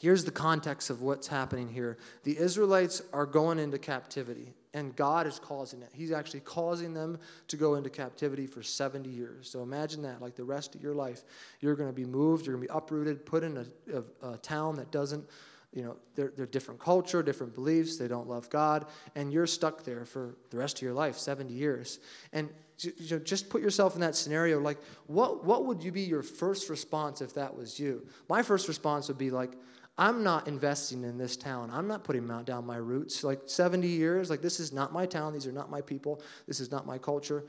Here's 0.00 0.24
the 0.24 0.30
context 0.30 0.90
of 0.90 1.02
what's 1.02 1.26
happening 1.26 1.68
here. 1.68 1.98
The 2.22 2.38
Israelites 2.38 3.02
are 3.12 3.26
going 3.26 3.58
into 3.58 3.78
captivity, 3.78 4.54
and 4.72 4.94
God 4.94 5.26
is 5.26 5.40
causing 5.40 5.82
it. 5.82 5.90
He's 5.92 6.12
actually 6.12 6.40
causing 6.40 6.94
them 6.94 7.18
to 7.48 7.56
go 7.56 7.74
into 7.74 7.90
captivity 7.90 8.46
for 8.46 8.62
70 8.62 9.08
years. 9.08 9.50
So 9.50 9.62
imagine 9.62 10.02
that, 10.02 10.22
like 10.22 10.36
the 10.36 10.44
rest 10.44 10.76
of 10.76 10.82
your 10.82 10.94
life. 10.94 11.24
You're 11.60 11.74
going 11.74 11.88
to 11.88 11.94
be 11.94 12.04
moved, 12.04 12.46
you're 12.46 12.54
going 12.54 12.68
to 12.68 12.72
be 12.72 12.76
uprooted, 12.76 13.26
put 13.26 13.42
in 13.42 13.56
a, 13.56 13.96
a, 13.96 14.34
a 14.34 14.36
town 14.36 14.76
that 14.76 14.92
doesn't 14.92 15.24
you 15.72 15.82
know, 15.82 15.96
they're, 16.14 16.32
they're 16.36 16.46
different 16.46 16.80
culture, 16.80 17.22
different 17.22 17.54
beliefs, 17.54 17.98
they 17.98 18.08
don't 18.08 18.28
love 18.28 18.48
God, 18.50 18.86
and 19.14 19.32
you're 19.32 19.46
stuck 19.46 19.84
there 19.84 20.04
for 20.04 20.36
the 20.50 20.56
rest 20.56 20.78
of 20.78 20.82
your 20.82 20.94
life, 20.94 21.16
70 21.16 21.52
years. 21.52 22.00
And 22.32 22.48
you 22.80 22.92
know, 23.10 23.18
just 23.18 23.50
put 23.50 23.60
yourself 23.60 23.94
in 23.94 24.00
that 24.00 24.14
scenario. 24.14 24.60
Like, 24.60 24.78
what, 25.06 25.44
what 25.44 25.66
would 25.66 25.82
you 25.82 25.92
be 25.92 26.02
your 26.02 26.22
first 26.22 26.70
response 26.70 27.20
if 27.20 27.34
that 27.34 27.54
was 27.54 27.78
you? 27.78 28.06
My 28.28 28.42
first 28.42 28.68
response 28.68 29.08
would 29.08 29.18
be 29.18 29.30
like, 29.30 29.52
I'm 29.98 30.22
not 30.22 30.46
investing 30.46 31.02
in 31.02 31.18
this 31.18 31.36
town. 31.36 31.70
I'm 31.72 31.88
not 31.88 32.04
putting 32.04 32.26
down 32.44 32.64
my 32.64 32.76
roots. 32.76 33.24
Like 33.24 33.40
70 33.46 33.88
years, 33.88 34.30
like 34.30 34.40
this 34.40 34.60
is 34.60 34.72
not 34.72 34.92
my 34.92 35.06
town. 35.06 35.32
These 35.32 35.46
are 35.48 35.52
not 35.52 35.70
my 35.70 35.80
people. 35.80 36.22
This 36.46 36.60
is 36.60 36.70
not 36.70 36.86
my 36.86 36.98
culture. 36.98 37.44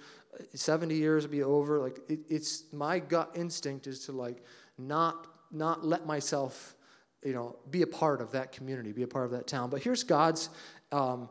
70 0.56 0.96
years 0.96 1.24
would 1.24 1.32
be 1.32 1.44
over. 1.44 1.80
Like 1.80 2.00
it, 2.10 2.22
it's 2.28 2.64
my 2.74 2.98
gut 2.98 3.32
instinct 3.36 3.86
is 3.86 4.04
to 4.06 4.14
like 4.14 4.44
not 4.80 5.28
not 5.52 5.86
let 5.86 6.08
myself 6.08 6.76
you 7.24 7.34
know, 7.34 7.56
be 7.70 7.82
a 7.82 7.88
part 7.88 8.22
of 8.22 8.32
that 8.32 8.52
community, 8.52 8.92
be 8.92 9.04
a 9.04 9.08
part 9.08 9.26
of 9.26 9.32
that 9.32 9.48
town. 9.48 9.70
But 9.70 9.82
here's 9.82 10.04
God's 10.04 10.50
um, 10.92 11.30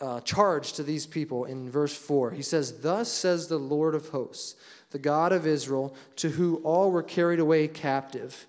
uh, 0.00 0.20
charge 0.20 0.74
to 0.74 0.82
these 0.82 1.06
people 1.06 1.44
in 1.44 1.70
verse 1.70 1.96
4. 1.96 2.30
He 2.30 2.42
says, 2.42 2.80
Thus 2.80 3.10
says 3.10 3.48
the 3.48 3.58
Lord 3.58 3.94
of 3.94 4.08
hosts, 4.08 4.56
the 4.90 4.98
God 4.98 5.32
of 5.32 5.46
Israel, 5.46 5.94
to 6.16 6.28
whom 6.28 6.60
all 6.64 6.90
were 6.90 7.02
carried 7.02 7.40
away 7.40 7.68
captive 7.68 8.46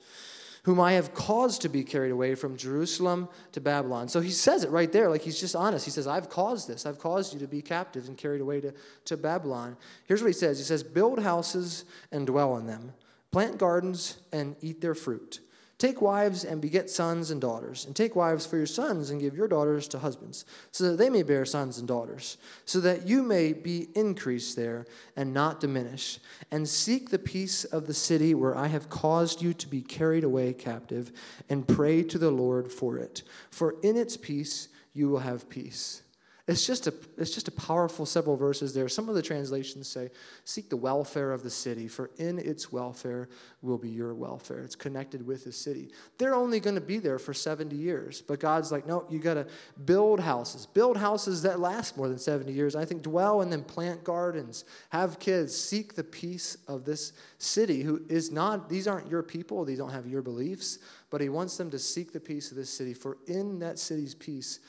whom 0.63 0.79
I 0.79 0.93
have 0.93 1.13
caused 1.13 1.61
to 1.63 1.69
be 1.69 1.83
carried 1.83 2.11
away 2.11 2.35
from 2.35 2.57
Jerusalem 2.57 3.29
to 3.53 3.61
Babylon. 3.61 4.07
So 4.07 4.19
he 4.19 4.29
says 4.29 4.63
it 4.63 4.69
right 4.69 4.91
there, 4.91 5.09
like 5.09 5.21
he's 5.21 5.39
just 5.39 5.55
honest. 5.55 5.85
He 5.85 5.91
says, 5.91 6.05
I've 6.05 6.29
caused 6.29 6.67
this. 6.67 6.85
I've 6.85 6.99
caused 6.99 7.33
you 7.33 7.39
to 7.39 7.47
be 7.47 7.61
captive 7.61 8.07
and 8.07 8.17
carried 8.17 8.41
away 8.41 8.61
to, 8.61 8.73
to 9.05 9.17
Babylon. 9.17 9.77
Here's 10.05 10.21
what 10.21 10.27
he 10.27 10.33
says 10.33 10.57
He 10.57 10.63
says, 10.63 10.83
Build 10.83 11.19
houses 11.19 11.85
and 12.11 12.27
dwell 12.27 12.57
in 12.57 12.67
them, 12.67 12.93
plant 13.31 13.57
gardens 13.57 14.19
and 14.31 14.55
eat 14.61 14.81
their 14.81 14.95
fruit. 14.95 15.39
Take 15.79 16.01
wives 16.01 16.43
and 16.43 16.59
beget 16.59 16.89
sons 16.89 17.31
and 17.31 17.39
daughters, 17.39 17.85
and 17.85 17.95
take 17.95 18.13
wives 18.13 18.45
for 18.45 18.57
your 18.57 18.65
sons 18.65 19.09
and 19.09 19.21
give 19.21 19.33
your 19.33 19.47
daughters 19.47 19.87
to 19.87 19.99
husbands, 19.99 20.43
so 20.71 20.83
that 20.83 20.97
they 20.97 21.09
may 21.09 21.23
bear 21.23 21.45
sons 21.45 21.77
and 21.77 21.87
daughters, 21.87 22.37
so 22.65 22.81
that 22.81 23.07
you 23.07 23.23
may 23.23 23.53
be 23.53 23.87
increased 23.95 24.57
there 24.57 24.85
and 25.15 25.33
not 25.33 25.61
diminish. 25.61 26.19
And 26.51 26.67
seek 26.67 27.09
the 27.09 27.17
peace 27.17 27.63
of 27.63 27.87
the 27.87 27.93
city 27.93 28.33
where 28.33 28.57
I 28.57 28.67
have 28.67 28.89
caused 28.89 29.41
you 29.41 29.53
to 29.53 29.67
be 29.69 29.81
carried 29.81 30.25
away 30.25 30.51
captive, 30.51 31.13
and 31.49 31.65
pray 31.65 32.03
to 32.03 32.17
the 32.17 32.29
Lord 32.29 32.69
for 32.69 32.97
it. 32.97 33.23
For 33.49 33.75
in 33.81 33.95
its 33.95 34.17
peace 34.17 34.67
you 34.93 35.07
will 35.07 35.19
have 35.19 35.49
peace. 35.49 36.01
It's 36.49 36.65
just 36.65 36.87
a 36.87 36.93
it's 37.15 37.29
just 37.29 37.47
a 37.47 37.51
powerful 37.51 38.07
several 38.07 38.35
verses 38.35 38.73
there. 38.73 38.89
Some 38.89 39.07
of 39.07 39.13
the 39.13 39.21
translations 39.21 39.87
say, 39.87 40.09
"Seek 40.45 40.67
the 40.67 40.77
welfare 40.77 41.31
of 41.31 41.43
the 41.43 41.49
city, 41.51 41.87
for 41.87 42.09
in 42.17 42.39
its 42.39 42.71
welfare 42.71 43.29
will 43.61 43.77
be 43.77 43.89
your 43.89 44.15
welfare." 44.15 44.63
It's 44.63 44.75
connected 44.75 45.23
with 45.27 45.43
the 45.43 45.51
city. 45.51 45.91
They're 46.17 46.33
only 46.33 46.59
going 46.59 46.73
to 46.73 46.81
be 46.81 46.97
there 46.97 47.19
for 47.19 47.35
70 47.35 47.75
years, 47.75 48.23
but 48.25 48.39
God's 48.39 48.71
like, 48.71 48.87
"No, 48.87 49.05
you 49.11 49.19
got 49.19 49.35
to 49.35 49.45
build 49.85 50.21
houses. 50.21 50.65
Build 50.65 50.97
houses 50.97 51.43
that 51.43 51.59
last 51.59 51.95
more 51.95 52.09
than 52.09 52.17
70 52.17 52.51
years. 52.51 52.75
I 52.75 52.83
think 52.83 53.03
dwell 53.03 53.41
and 53.41 53.51
then 53.51 53.63
plant 53.63 54.03
gardens, 54.03 54.65
have 54.89 55.19
kids, 55.19 55.55
seek 55.55 55.93
the 55.93 56.03
peace 56.03 56.57
of 56.67 56.83
this 56.83 57.13
city 57.37 57.83
who 57.83 58.01
is 58.09 58.31
not 58.31 58.69
these 58.69 58.87
aren't 58.87 59.07
your 59.07 59.21
people, 59.21 59.65
these 59.65 59.77
don't 59.77 59.91
have 59.91 60.07
your 60.07 60.23
beliefs, 60.23 60.79
but 61.11 61.21
he 61.21 61.29
wants 61.29 61.57
them 61.57 61.69
to 61.69 61.77
seek 61.77 62.11
the 62.11 62.19
peace 62.19 62.49
of 62.49 62.57
this 62.57 62.71
city, 62.71 62.95
for 62.95 63.19
in 63.27 63.59
that 63.59 63.77
city's 63.77 64.15
peace 64.15 64.59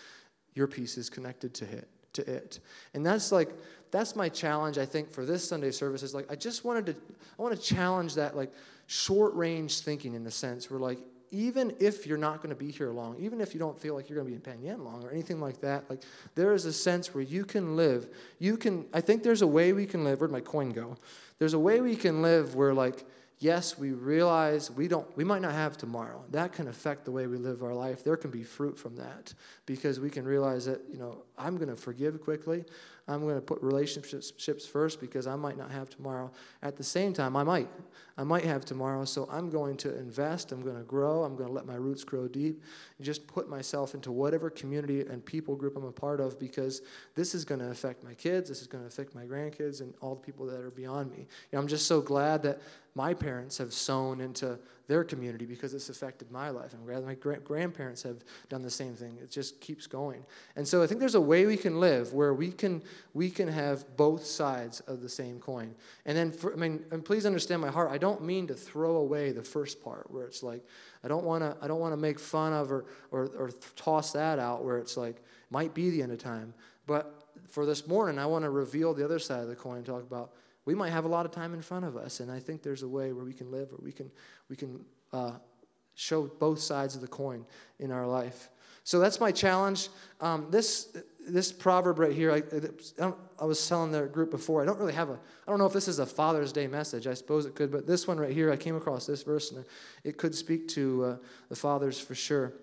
your 0.61 0.69
peace 0.69 0.99
is 0.99 1.09
connected 1.09 1.55
to 1.55 1.65
it 1.65 1.89
to 2.13 2.23
it. 2.31 2.61
And 2.93 3.05
that's 3.05 3.33
like 3.33 3.49
that's 3.91 4.15
my 4.15 4.29
challenge 4.29 4.79
i 4.79 4.87
think 4.87 5.11
for 5.11 5.25
this 5.25 5.49
sunday 5.49 5.73
service 5.73 6.05
is 6.05 6.15
like 6.15 6.31
i 6.31 6.37
just 6.37 6.65
wanted 6.65 6.87
to 6.87 6.93
i 6.93 7.43
want 7.43 7.55
to 7.57 7.61
challenge 7.61 8.15
that 8.15 8.37
like 8.37 8.53
short 8.87 9.35
range 9.35 9.81
thinking 9.81 10.15
in 10.15 10.23
the 10.23 10.31
sense 10.31 10.71
where 10.71 10.79
like 10.79 10.99
even 11.33 11.75
if 11.81 12.07
you're 12.07 12.19
not 12.19 12.37
going 12.37 12.51
to 12.51 12.55
be 12.55 12.71
here 12.71 12.91
long 12.91 13.17
even 13.19 13.41
if 13.41 13.53
you 13.53 13.59
don't 13.59 13.77
feel 13.81 13.95
like 13.97 14.09
you're 14.09 14.17
going 14.17 14.27
to 14.27 14.31
be 14.31 14.37
in 14.37 14.41
Penn 14.41 14.63
Yan 14.63 14.85
long 14.85 15.03
or 15.05 15.11
anything 15.11 15.41
like 15.41 15.61
that 15.61 15.91
like 15.91 16.03
there 16.37 16.53
is 16.53 16.67
a 16.67 16.73
sense 16.73 17.13
where 17.13 17.25
you 17.25 17.45
can 17.45 17.75
live 17.75 18.09
you 18.39 18.57
can 18.57 18.87
i 18.93 19.01
think 19.01 19.25
there's 19.25 19.43
a 19.43 19.47
way 19.47 19.73
we 19.73 19.87
can 19.87 20.05
live 20.05 20.21
where'd 20.21 20.31
my 20.31 20.41
coin 20.41 20.71
go? 20.71 20.97
There's 21.41 21.55
a 21.55 21.59
way 21.59 21.81
we 21.81 21.97
can 21.97 22.21
live 22.21 22.55
where 22.55 22.75
like 22.75 23.05
yes, 23.41 23.79
we 23.79 23.91
realize 23.93 24.71
we 24.71 24.87
don't 24.87 25.07
we 25.17 25.25
might 25.25 25.43
not 25.43 25.53
have 25.53 25.77
tomorrow. 25.77 26.23
That 26.31 26.53
can 26.53 26.69
affect 26.69 27.05
the 27.05 27.11
way 27.11 27.27
we 27.27 27.39
live 27.39 27.63
our 27.63 27.75
life. 27.75 28.05
There 28.05 28.17
can 28.17 28.31
be 28.31 28.45
fruit 28.45 28.79
from 28.79 28.95
that 28.97 29.35
because 29.67 29.99
we 29.99 30.11
can 30.11 30.25
realize 30.25 30.67
that, 30.67 30.83
you 30.91 30.99
know, 30.99 31.25
I'm 31.37 31.57
going 31.57 31.71
to 31.71 31.77
forgive 31.77 32.21
quickly. 32.21 32.65
I'm 33.09 33.23
going 33.23 33.35
to 33.35 33.41
put 33.41 33.61
relationships 33.61 34.67
first 34.67 35.01
because 35.01 35.27
I 35.27 35.35
might 35.35 35.59
not 35.59 35.71
have 35.73 35.91
tomorrow. 35.91 36.31
At 36.63 36.77
the 36.77 36.85
same 36.85 37.13
time, 37.13 37.35
I 37.35 37.43
might. 37.43 37.69
I 38.17 38.23
might 38.23 38.45
have 38.45 38.65
tomorrow, 38.65 39.05
so 39.05 39.27
I'm 39.33 39.51
going 39.51 39.77
to 39.79 39.99
invest. 39.99 40.53
I'm 40.53 40.63
going 40.63 40.77
to 40.77 40.85
grow. 40.85 41.25
I'm 41.25 41.35
going 41.35 41.49
to 41.49 41.53
let 41.53 41.67
my 41.67 41.75
roots 41.75 42.05
grow 42.05 42.29
deep 42.29 42.63
and 42.99 43.05
just 43.05 43.27
put 43.27 43.49
myself 43.49 43.95
into 43.95 44.13
whatever 44.13 44.51
community 44.51 45.01
and 45.01 45.25
people 45.25 45.57
group 45.57 45.77
I'm 45.77 45.85
a 45.85 45.93
part 45.93 46.21
of 46.21 46.39
because 46.39 46.83
this 47.15 47.35
is 47.35 47.45
going 47.45 47.61
to 47.61 47.71
affect 47.71 48.05
my 48.05 48.15
kids. 48.15 48.49
This 48.49 48.61
is 48.61 48.67
going 48.67 48.85
to 48.85 48.89
affect 48.89 49.15
my 49.15 49.25
grandkids 49.25 49.81
and 49.81 49.95
all 50.01 50.15
the 50.15 50.21
people 50.21 50.47
that 50.47 50.61
are 50.61 50.71
beyond 50.71 51.11
me. 51.11 51.19
You 51.19 51.27
know, 51.53 51.61
I'm 51.61 51.69
just 51.69 51.87
so 51.87 52.01
glad 52.01 52.43
that 52.43 52.61
my 52.95 53.15
parents 53.15 53.59
have 53.59 53.73
sown 53.73 54.21
into 54.21 54.59
their 54.91 55.05
community 55.05 55.47
because 55.47 55.73
it's 55.73 55.89
affected 55.89 56.29
my 56.33 56.51
life. 56.51 56.75
Glad 56.85 57.05
my 57.05 57.15
grandparents 57.15 58.03
have 58.03 58.25
done 58.49 58.61
the 58.61 58.71
same 58.71 58.95
thing. 58.95 59.17
It 59.23 59.31
just 59.31 59.61
keeps 59.61 59.87
going. 59.87 60.25
And 60.57 60.67
so 60.67 60.83
I 60.83 60.89
think 60.89 60.99
there's 60.99 61.15
a 61.15 61.21
way 61.21 61.47
we 61.47 61.57
can 61.57 61.79
live 61.79 62.13
where 62.13 62.35
we 62.35 62.51
can 62.51 62.83
we 63.15 63.31
can 63.31 63.47
have 63.47 63.97
both 63.97 64.27
sides 64.27 64.81
of 64.81 65.01
the 65.01 65.09
same 65.09 65.39
coin. 65.39 65.77
And 66.07 66.19
then 66.19 66.33
for, 66.33 66.53
I 66.53 66.57
mean, 66.57 66.85
and 66.91 67.05
please 67.05 67.25
understand 67.25 67.61
my 67.63 67.71
heart. 67.71 67.93
I 67.93 67.99
don't 67.99 68.25
mean 68.25 68.49
to 68.49 68.55
throw 68.55 68.97
away 68.97 69.31
the 69.31 69.45
first 69.45 69.81
part 69.81 70.11
where 70.11 70.27
it's 70.27 70.43
like 70.43 70.65
I 71.05 71.09
don't 71.09 71.25
want 71.25 71.45
to 71.45 71.57
I 71.63 71.69
don't 71.69 71.79
want 71.79 71.93
to 71.93 72.01
make 72.01 72.19
fun 72.19 72.53
of 72.53 72.73
or, 72.73 72.87
or 73.13 73.27
or 73.39 73.51
toss 73.77 74.11
that 74.13 74.41
out 74.41 74.65
where 74.65 74.79
it's 74.79 74.97
like 74.97 75.23
might 75.51 75.73
be 75.73 75.91
the 75.91 76.03
end 76.03 76.11
of 76.11 76.19
time. 76.19 76.53
But 76.89 77.29
for 77.47 77.65
this 77.65 77.87
morning, 77.87 78.19
I 78.19 78.27
want 78.27 78.43
to 78.45 78.51
reveal 78.51 78.93
the 78.93 79.05
other 79.05 79.21
side 79.21 79.43
of 79.43 79.49
the 79.49 79.55
coin 79.55 79.77
and 79.77 79.87
talk 79.87 80.03
about 80.03 80.33
we 80.65 80.75
might 80.75 80.91
have 80.91 81.05
a 81.05 81.09
lot 81.09 81.27
of 81.27 81.33
time 81.33 81.55
in 81.55 81.63
front 81.63 81.85
of 81.85 81.97
us, 81.97 82.21
and 82.21 82.31
I 82.31 82.39
think 82.39 82.63
there's 82.63 82.83
a 82.83 82.89
way 82.89 83.13
where 83.13 83.25
we 83.25 83.33
can 83.33 83.51
live, 83.51 83.71
where 83.71 83.81
we 83.83 83.93
can 83.93 84.11
we 84.49 84.57
can 84.57 84.85
uh, 85.13 85.33
show 85.95 86.27
both 86.27 86.61
sides 86.61 86.95
of 86.95 87.01
the 87.01 87.09
coin 87.09 87.45
in 87.79 87.91
our 87.91 88.07
life. 88.07 88.51
So 88.85 88.99
that's 88.99 89.21
my 89.21 89.31
challenge. 89.31 89.89
Um, 90.21 90.47
this 90.51 90.97
this 91.29 91.53
proverb 91.53 91.99
right 91.99 92.13
here, 92.13 92.33
I, 92.33 92.43
I, 93.05 93.13
I, 93.41 93.45
was 93.45 93.69
telling 93.69 93.93
the 93.93 94.07
group 94.07 94.31
before. 94.31 94.63
I 94.63 94.65
don't 94.65 94.79
really 94.79 94.95
have 94.95 95.11
a. 95.11 95.13
I 95.13 95.51
don't 95.51 95.59
know 95.59 95.67
if 95.67 95.73
this 95.73 95.87
is 95.87 95.99
a 95.99 96.07
Father's 96.07 96.53
Day 96.53 96.67
message. 96.67 97.07
I 97.07 97.15
suppose 97.15 97.47
it 97.47 97.55
could, 97.55 97.71
but 97.71 97.87
this 97.87 98.09
one 98.09 98.19
right 98.19 98.33
here, 98.33 98.51
I 98.51 98.57
came 98.57 98.77
across 98.77 99.07
this 99.07 99.23
verse, 99.23 99.53
and 99.53 99.65
it 100.03 100.17
could 100.17 100.35
speak 100.35 100.67
to 100.69 101.05
uh, 101.05 101.17
the 101.49 101.57
fathers 101.57 102.01
for 102.01 102.15
sure. 102.15 102.55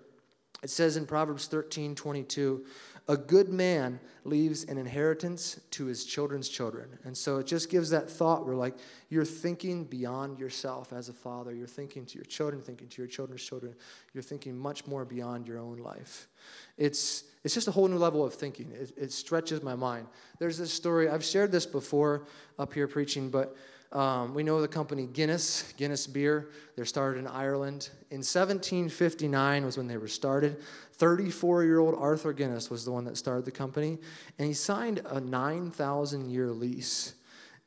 It 0.62 0.70
says 0.70 0.96
in 0.96 1.06
Proverbs 1.06 1.46
13, 1.46 1.94
22, 1.94 2.64
a 3.08 3.16
good 3.16 3.48
man 3.48 3.98
leaves 4.24 4.64
an 4.64 4.76
inheritance 4.76 5.58
to 5.70 5.86
his 5.86 6.04
children's 6.04 6.48
children. 6.48 6.90
And 7.04 7.16
so 7.16 7.38
it 7.38 7.46
just 7.46 7.70
gives 7.70 7.88
that 7.90 8.10
thought 8.10 8.44
where, 8.44 8.54
like, 8.54 8.76
you're 9.08 9.24
thinking 9.24 9.84
beyond 9.84 10.38
yourself 10.38 10.92
as 10.92 11.08
a 11.08 11.14
father. 11.14 11.54
You're 11.54 11.66
thinking 11.66 12.04
to 12.04 12.16
your 12.16 12.26
children, 12.26 12.60
thinking 12.60 12.88
to 12.88 13.00
your 13.00 13.08
children's 13.08 13.42
children. 13.42 13.74
You're 14.12 14.22
thinking 14.22 14.58
much 14.58 14.86
more 14.86 15.06
beyond 15.06 15.48
your 15.48 15.58
own 15.58 15.78
life. 15.78 16.28
It's, 16.76 17.24
it's 17.44 17.54
just 17.54 17.66
a 17.66 17.70
whole 17.70 17.88
new 17.88 17.96
level 17.96 18.24
of 18.24 18.34
thinking. 18.34 18.72
It, 18.72 18.92
it 18.96 19.12
stretches 19.12 19.62
my 19.62 19.74
mind. 19.74 20.06
There's 20.38 20.58
this 20.58 20.72
story, 20.72 21.08
I've 21.08 21.24
shared 21.24 21.50
this 21.50 21.64
before 21.64 22.26
up 22.58 22.74
here 22.74 22.86
preaching, 22.86 23.30
but 23.30 23.56
um, 23.92 24.34
we 24.34 24.42
know 24.42 24.60
the 24.60 24.68
company 24.68 25.06
Guinness, 25.06 25.72
Guinness 25.76 26.06
Beer. 26.06 26.50
They're 26.76 26.84
started 26.84 27.20
in 27.20 27.26
Ireland. 27.26 27.88
In 28.10 28.18
1759 28.18 29.64
was 29.64 29.78
when 29.78 29.86
they 29.86 29.96
were 29.96 30.08
started. 30.08 30.58
34 30.94 31.64
year 31.64 31.78
old 31.78 31.94
Arthur 31.96 32.32
Guinness 32.32 32.70
was 32.70 32.84
the 32.84 32.92
one 32.92 33.04
that 33.04 33.16
started 33.16 33.44
the 33.44 33.50
company, 33.50 33.98
and 34.38 34.46
he 34.46 34.52
signed 34.52 35.00
a 35.06 35.20
9,000 35.20 36.28
year 36.28 36.48
lease 36.48 37.14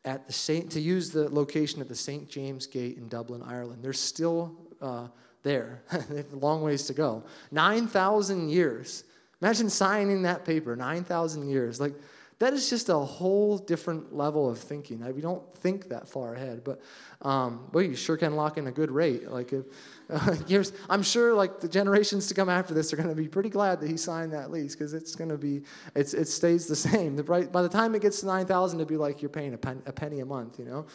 at 0.03 0.27
the 0.27 0.33
Saint, 0.33 0.71
to 0.71 0.79
use 0.79 1.11
the 1.11 1.29
location 1.29 1.81
at 1.81 1.87
the 1.87 1.95
St. 1.95 2.29
James 2.29 2.65
Gate 2.67 2.97
in 2.97 3.07
Dublin, 3.07 3.41
Ireland. 3.43 3.83
They're 3.83 3.93
still 3.93 4.55
uh, 4.81 5.07
there. 5.43 5.83
they 6.09 6.17
have 6.17 6.33
a 6.33 6.37
long 6.37 6.61
ways 6.61 6.85
to 6.87 6.93
go. 6.93 7.23
9,000 7.51 8.49
years. 8.49 9.03
Imagine 9.41 9.69
signing 9.69 10.23
that 10.23 10.45
paper, 10.45 10.75
9,000 10.75 11.49
years. 11.49 11.79
Like, 11.79 11.93
that 12.41 12.53
is 12.53 12.71
just 12.71 12.89
a 12.89 12.97
whole 12.97 13.59
different 13.59 14.15
level 14.15 14.49
of 14.49 14.57
thinking. 14.57 14.99
we 15.13 15.21
don't 15.21 15.43
think 15.57 15.89
that 15.89 16.09
far 16.09 16.33
ahead, 16.33 16.63
but 16.63 16.81
um, 17.21 17.67
well, 17.71 17.83
you 17.83 17.95
sure 17.95 18.17
can 18.17 18.35
lock 18.35 18.57
in 18.57 18.65
a 18.65 18.71
good 18.71 18.89
rate. 18.89 19.29
Like 19.29 19.53
if 19.53 19.65
uh, 20.09 20.35
years, 20.47 20.73
I'm 20.89 21.03
sure 21.03 21.35
like 21.35 21.59
the 21.59 21.69
generations 21.69 22.25
to 22.29 22.33
come 22.33 22.49
after 22.49 22.73
this 22.73 22.91
are 22.93 22.95
going 22.95 23.09
to 23.09 23.15
be 23.15 23.27
pretty 23.27 23.49
glad 23.49 23.79
that 23.81 23.87
he 23.87 23.95
signed 23.95 24.33
that 24.33 24.49
lease 24.49 24.75
because 24.75 24.95
it's 24.95 25.13
going 25.13 25.29
to 25.29 25.37
be 25.37 25.61
it's 25.93 26.15
it 26.15 26.27
stays 26.27 26.65
the 26.65 26.75
same. 26.89 27.15
The, 27.15 27.23
right, 27.23 27.51
by 27.51 27.61
the 27.61 27.69
time 27.69 27.93
it 27.93 28.01
gets 28.01 28.21
to 28.21 28.25
nine 28.25 28.47
thousand, 28.47 28.79
it'd 28.79 28.87
be 28.87 28.97
like 28.97 29.21
you're 29.21 29.29
paying 29.29 29.53
a, 29.53 29.57
pen, 29.59 29.83
a 29.85 29.93
penny 29.93 30.21
a 30.21 30.25
month, 30.25 30.57
you 30.57 30.65
know. 30.65 30.87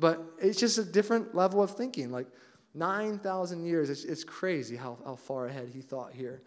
But 0.00 0.20
it's 0.40 0.58
just 0.58 0.78
a 0.78 0.84
different 0.84 1.32
level 1.32 1.62
of 1.62 1.76
thinking. 1.76 2.10
Like 2.10 2.26
nine 2.74 3.20
thousand 3.20 3.64
years, 3.64 3.88
it's, 3.88 4.02
it's 4.02 4.24
crazy 4.24 4.74
how, 4.74 4.98
how 5.04 5.14
far 5.14 5.46
ahead 5.46 5.68
he 5.68 5.80
thought 5.80 6.12
here. 6.12 6.42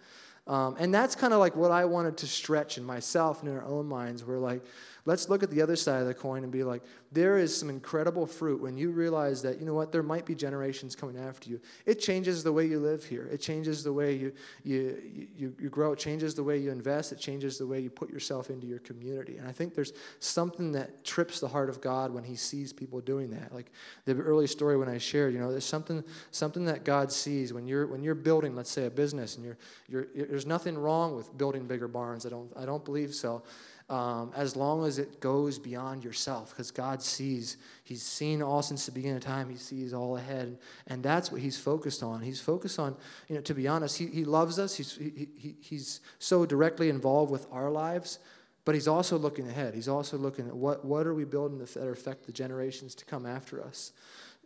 Um, 0.47 0.75
and 0.79 0.93
that's 0.93 1.15
kind 1.15 1.33
of 1.33 1.39
like 1.39 1.55
what 1.55 1.71
I 1.71 1.85
wanted 1.85 2.17
to 2.17 2.27
stretch 2.27 2.77
in 2.77 2.83
myself 2.83 3.41
and 3.41 3.51
in 3.51 3.57
our 3.57 3.63
own 3.63 3.85
minds. 3.85 4.25
We're 4.25 4.39
like, 4.39 4.63
let's 5.05 5.29
look 5.29 5.41
at 5.43 5.49
the 5.49 5.61
other 5.61 5.75
side 5.75 6.01
of 6.01 6.07
the 6.07 6.13
coin 6.13 6.43
and 6.43 6.51
be 6.51 6.63
like, 6.63 6.83
there 7.11 7.37
is 7.37 7.57
some 7.57 7.69
incredible 7.69 8.25
fruit 8.25 8.61
when 8.61 8.77
you 8.77 8.91
realize 8.91 9.41
that, 9.41 9.59
you 9.59 9.65
know 9.65 9.73
what, 9.73 9.91
there 9.91 10.03
might 10.03 10.25
be 10.25 10.35
generations 10.35 10.95
coming 10.95 11.17
after 11.17 11.49
you. 11.49 11.59
It 11.85 11.95
changes 11.95 12.43
the 12.43 12.51
way 12.53 12.65
you 12.65 12.79
live 12.79 13.03
here. 13.03 13.27
It 13.31 13.39
changes 13.39 13.83
the 13.83 13.91
way 13.91 14.13
you, 14.15 14.31
you, 14.63 15.01
you, 15.35 15.55
you 15.59 15.69
grow. 15.69 15.93
It 15.93 15.99
changes 15.99 16.35
the 16.35 16.43
way 16.43 16.57
you 16.57 16.71
invest. 16.71 17.11
It 17.11 17.19
changes 17.19 17.57
the 17.57 17.65
way 17.65 17.79
you 17.79 17.89
put 17.89 18.09
yourself 18.09 18.49
into 18.49 18.67
your 18.67 18.79
community. 18.79 19.37
And 19.37 19.47
I 19.47 19.51
think 19.51 19.73
there's 19.73 19.93
something 20.19 20.71
that 20.73 21.03
trips 21.03 21.39
the 21.39 21.47
heart 21.47 21.69
of 21.69 21.81
God 21.81 22.13
when 22.13 22.23
he 22.23 22.35
sees 22.35 22.71
people 22.71 23.01
doing 23.01 23.31
that. 23.31 23.53
Like 23.53 23.71
the 24.05 24.15
early 24.15 24.47
story 24.47 24.77
when 24.77 24.87
I 24.87 24.99
shared, 24.99 25.33
you 25.33 25.39
know, 25.39 25.51
there's 25.51 25.65
something, 25.65 26.03
something 26.29 26.65
that 26.65 26.85
God 26.85 27.11
sees 27.11 27.53
when 27.53 27.67
you're, 27.67 27.87
when 27.87 28.03
you're 28.03 28.15
building, 28.15 28.55
let's 28.55 28.71
say, 28.71 28.85
a 28.85 28.91
business 28.91 29.35
and 29.35 29.45
you're, 29.45 29.57
you're, 29.89 30.07
there's 30.27 30.45
nothing 30.45 30.77
wrong 30.77 31.15
with 31.15 31.35
building 31.37 31.65
bigger 31.65 31.87
barns. 31.87 32.25
I 32.25 32.29
don't, 32.29 32.51
I 32.55 32.65
don't 32.65 32.85
believe 32.85 33.13
so 33.13 33.43
um, 33.91 34.31
as 34.35 34.55
long 34.55 34.85
as 34.85 34.97
it 34.99 35.19
goes 35.19 35.59
beyond 35.59 36.03
yourself, 36.03 36.51
because 36.51 36.71
God 36.71 37.03
sees, 37.03 37.57
He's 37.83 38.01
seen 38.01 38.41
all 38.41 38.61
since 38.61 38.85
the 38.85 38.91
beginning 38.91 39.17
of 39.17 39.23
time. 39.23 39.49
He 39.49 39.57
sees 39.57 39.93
all 39.93 40.15
ahead, 40.15 40.57
and 40.87 41.03
that's 41.03 41.31
what 41.31 41.41
He's 41.41 41.59
focused 41.59 42.01
on. 42.01 42.21
He's 42.21 42.39
focused 42.39 42.79
on, 42.79 42.95
you 43.27 43.35
know, 43.35 43.41
to 43.41 43.53
be 43.53 43.67
honest, 43.67 43.97
He, 43.97 44.07
he 44.07 44.23
loves 44.23 44.57
us. 44.57 44.75
He's, 44.75 44.95
he, 44.95 45.27
he, 45.37 45.55
he's 45.59 45.99
so 46.19 46.45
directly 46.45 46.89
involved 46.89 47.31
with 47.31 47.45
our 47.51 47.69
lives 47.69 48.19
But 48.63 48.75
he's 48.75 48.87
also 48.87 49.17
looking 49.17 49.47
ahead. 49.47 49.73
He's 49.73 49.87
also 49.87 50.17
looking 50.17 50.47
at 50.47 50.55
what, 50.55 50.85
what 50.85 51.07
are 51.07 51.13
we 51.13 51.25
building 51.25 51.57
that 51.59 51.75
affect 51.75 52.25
the 52.25 52.31
generations 52.31 52.93
to 52.95 53.05
come 53.05 53.25
after 53.25 53.63
us. 53.63 53.91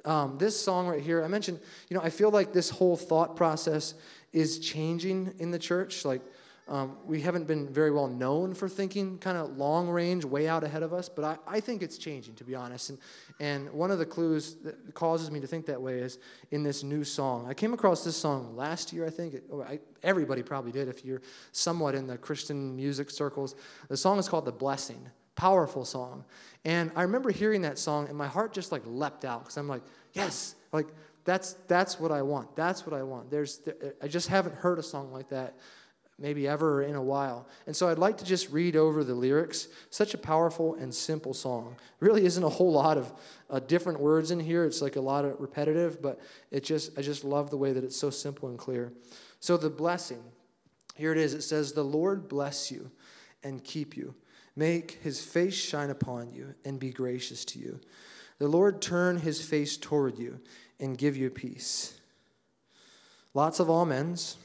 Um, 0.05 0.37
this 0.37 0.59
song 0.59 0.87
right 0.87 1.01
here, 1.01 1.23
I 1.23 1.27
mentioned, 1.27 1.59
you 1.89 1.97
know, 1.97 2.03
I 2.03 2.09
feel 2.09 2.29
like 2.29 2.53
this 2.53 2.69
whole 2.69 2.95
thought 2.95 3.35
process 3.35 3.95
is 4.31 4.59
changing 4.59 5.33
in 5.39 5.51
the 5.51 5.59
church. 5.59 6.05
Like, 6.05 6.21
um, 6.67 6.97
we 7.05 7.21
haven't 7.21 7.45
been 7.45 7.71
very 7.71 7.91
well 7.91 8.07
known 8.07 8.55
for 8.55 8.67
thinking 8.67 9.19
kind 9.19 9.37
of 9.37 9.55
long 9.55 9.87
range, 9.87 10.25
way 10.25 10.47
out 10.47 10.63
ahead 10.63 10.81
of 10.81 10.93
us, 10.93 11.07
but 11.07 11.23
I, 11.23 11.37
I 11.57 11.59
think 11.59 11.83
it's 11.83 11.99
changing, 11.99 12.33
to 12.35 12.43
be 12.43 12.55
honest. 12.55 12.89
And, 12.89 12.99
and 13.39 13.71
one 13.71 13.91
of 13.91 13.99
the 13.99 14.05
clues 14.05 14.55
that 14.63 14.95
causes 14.95 15.29
me 15.29 15.39
to 15.39 15.47
think 15.47 15.67
that 15.67 15.79
way 15.79 15.99
is 15.99 16.17
in 16.49 16.63
this 16.63 16.81
new 16.81 17.03
song. 17.03 17.45
I 17.47 17.53
came 17.53 17.73
across 17.73 18.03
this 18.03 18.17
song 18.17 18.55
last 18.55 18.91
year, 18.91 19.05
I 19.05 19.11
think. 19.11 19.35
It, 19.35 19.43
I, 19.63 19.79
everybody 20.01 20.41
probably 20.41 20.71
did 20.71 20.87
if 20.87 21.05
you're 21.05 21.21
somewhat 21.51 21.93
in 21.93 22.07
the 22.07 22.17
Christian 22.17 22.75
music 22.75 23.11
circles. 23.11 23.53
The 23.87 23.97
song 23.97 24.17
is 24.17 24.27
called 24.27 24.45
The 24.45 24.51
Blessing. 24.51 25.07
Powerful 25.35 25.85
song. 25.85 26.25
And 26.63 26.91
I 26.95 27.03
remember 27.03 27.29
hearing 27.29 27.61
that 27.61 27.77
song, 27.77 28.07
and 28.07 28.17
my 28.17 28.27
heart 28.27 28.53
just 28.53 28.71
like 28.71 28.81
leapt 28.85 29.23
out 29.23 29.43
because 29.43 29.57
I'm 29.57 29.67
like, 29.67 29.83
yes, 30.13 30.55
like 30.71 30.87
that's, 31.25 31.53
that's 31.67 31.99
what 31.99 32.11
I 32.11 32.23
want. 32.23 32.55
That's 32.55 32.87
what 32.87 32.97
I 32.97 33.03
want. 33.03 33.29
There's, 33.29 33.61
I 34.01 34.07
just 34.07 34.29
haven't 34.29 34.55
heard 34.55 34.79
a 34.79 34.83
song 34.83 35.11
like 35.11 35.29
that 35.29 35.55
maybe 36.17 36.47
ever 36.47 36.81
in 36.83 36.95
a 36.95 37.01
while. 37.01 37.47
And 37.67 37.75
so 37.75 37.89
I'd 37.89 37.99
like 37.99 38.17
to 38.19 38.25
just 38.25 38.49
read 38.49 38.75
over 38.75 39.03
the 39.03 39.13
lyrics. 39.13 39.67
Such 39.89 40.13
a 40.13 40.17
powerful 40.17 40.75
and 40.75 40.93
simple 40.93 41.33
song. 41.33 41.75
Really 41.99 42.25
isn't 42.25 42.43
a 42.43 42.49
whole 42.49 42.71
lot 42.71 42.97
of 42.97 43.11
uh, 43.49 43.59
different 43.59 43.99
words 43.99 44.31
in 44.31 44.39
here. 44.39 44.63
It's 44.63 44.81
like 44.81 44.95
a 44.95 45.01
lot 45.01 45.25
of 45.25 45.39
repetitive, 45.39 46.01
but 46.01 46.19
it 46.51 46.63
just 46.63 46.97
I 46.97 47.01
just 47.01 47.23
love 47.23 47.49
the 47.49 47.57
way 47.57 47.73
that 47.73 47.83
it's 47.83 47.97
so 47.97 48.09
simple 48.09 48.49
and 48.49 48.57
clear. 48.57 48.93
So 49.39 49.57
the 49.57 49.69
blessing. 49.69 50.23
Here 50.95 51.11
it 51.11 51.17
is. 51.17 51.33
It 51.33 51.41
says, 51.41 51.73
"The 51.73 51.83
Lord 51.83 52.29
bless 52.29 52.71
you 52.71 52.89
and 53.43 53.61
keep 53.61 53.97
you. 53.97 54.15
Make 54.55 54.99
his 55.03 55.19
face 55.19 55.53
shine 55.53 55.89
upon 55.89 56.31
you 56.31 56.55
and 56.63 56.79
be 56.79 56.91
gracious 56.91 57.43
to 57.45 57.59
you. 57.59 57.81
The 58.39 58.47
Lord 58.47 58.81
turn 58.81 59.17
his 59.17 59.41
face 59.41 59.75
toward 59.75 60.17
you 60.17 60.39
and 60.79 60.97
give 60.97 61.17
you 61.17 61.29
peace." 61.29 61.99
Lots 63.33 63.59
of 63.59 63.69
amens. 63.69 64.37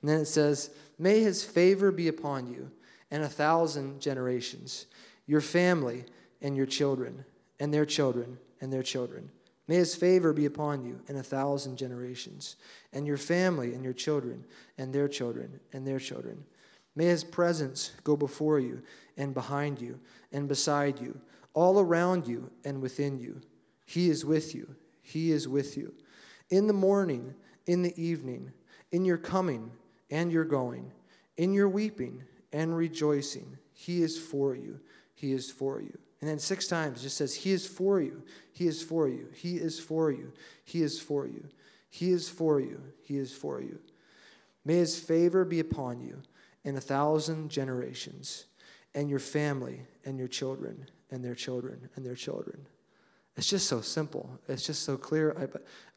And 0.00 0.10
then 0.10 0.20
it 0.20 0.26
says, 0.26 0.70
May 0.98 1.20
his 1.20 1.44
favor 1.44 1.90
be 1.90 2.08
upon 2.08 2.46
you 2.46 2.70
and 3.10 3.22
a 3.22 3.28
thousand 3.28 4.00
generations, 4.00 4.86
your 5.26 5.40
family 5.40 6.04
and 6.42 6.56
your 6.56 6.66
children, 6.66 7.24
and 7.60 7.72
their 7.72 7.86
children, 7.86 8.38
and 8.60 8.72
their 8.72 8.82
children. 8.82 9.30
May 9.66 9.76
his 9.76 9.94
favor 9.94 10.32
be 10.32 10.46
upon 10.46 10.84
you 10.84 11.00
in 11.08 11.16
a 11.16 11.22
thousand 11.22 11.76
generations, 11.76 12.56
and 12.92 13.06
your 13.06 13.16
family 13.16 13.74
and 13.74 13.84
your 13.84 13.92
children, 13.92 14.44
and 14.78 14.92
their 14.92 15.08
children, 15.08 15.60
and 15.72 15.86
their 15.86 15.98
children. 15.98 16.44
May 16.96 17.06
his 17.06 17.22
presence 17.22 17.92
go 18.02 18.16
before 18.16 18.60
you, 18.60 18.82
and 19.16 19.34
behind 19.34 19.80
you, 19.80 20.00
and 20.32 20.48
beside 20.48 21.00
you, 21.00 21.20
all 21.52 21.80
around 21.80 22.26
you, 22.26 22.50
and 22.64 22.80
within 22.80 23.18
you. 23.18 23.40
He 23.84 24.08
is 24.08 24.24
with 24.24 24.54
you. 24.54 24.74
He 25.02 25.32
is 25.32 25.48
with 25.48 25.76
you. 25.76 25.92
In 26.50 26.66
the 26.66 26.72
morning, 26.72 27.34
in 27.66 27.82
the 27.82 28.00
evening, 28.02 28.52
in 28.90 29.04
your 29.04 29.18
coming, 29.18 29.70
and 30.10 30.32
your 30.32 30.44
going, 30.44 30.92
in 31.36 31.52
your 31.52 31.68
weeping 31.68 32.22
and 32.52 32.76
rejoicing. 32.76 33.58
He 33.72 34.02
is 34.02 34.18
for 34.18 34.54
you. 34.54 34.80
He 35.14 35.32
is 35.32 35.50
for 35.50 35.80
you. 35.80 35.96
And 36.20 36.28
then 36.28 36.38
six 36.38 36.66
times 36.66 37.00
it 37.00 37.04
just 37.04 37.16
says, 37.16 37.34
He 37.34 37.52
is 37.52 37.66
for 37.66 38.00
you. 38.00 38.22
He 38.52 38.66
is 38.66 38.82
for 38.82 39.08
you. 39.08 39.28
He 39.34 39.56
is 39.56 39.78
for 39.78 40.10
you. 40.10 40.32
He 40.64 40.82
is 40.82 41.00
for 41.00 41.26
you. 41.26 41.48
He 41.90 42.10
is 42.10 42.28
for 42.28 42.60
you. 42.60 42.82
He 43.02 43.18
is 43.18 43.32
for 43.32 43.60
you. 43.60 43.78
May 44.64 44.76
His 44.76 44.98
favor 44.98 45.44
be 45.44 45.60
upon 45.60 46.00
you 46.00 46.22
in 46.64 46.76
a 46.76 46.80
thousand 46.80 47.50
generations, 47.50 48.46
and 48.94 49.08
your 49.08 49.20
family, 49.20 49.80
and 50.04 50.18
your 50.18 50.28
children, 50.28 50.86
and 51.10 51.24
their 51.24 51.34
children, 51.34 51.88
and 51.94 52.04
their 52.04 52.16
children. 52.16 52.66
It's 53.38 53.48
just 53.48 53.68
so 53.68 53.80
simple. 53.80 54.28
It's 54.48 54.66
just 54.66 54.82
so 54.82 54.96
clear. 54.96 55.32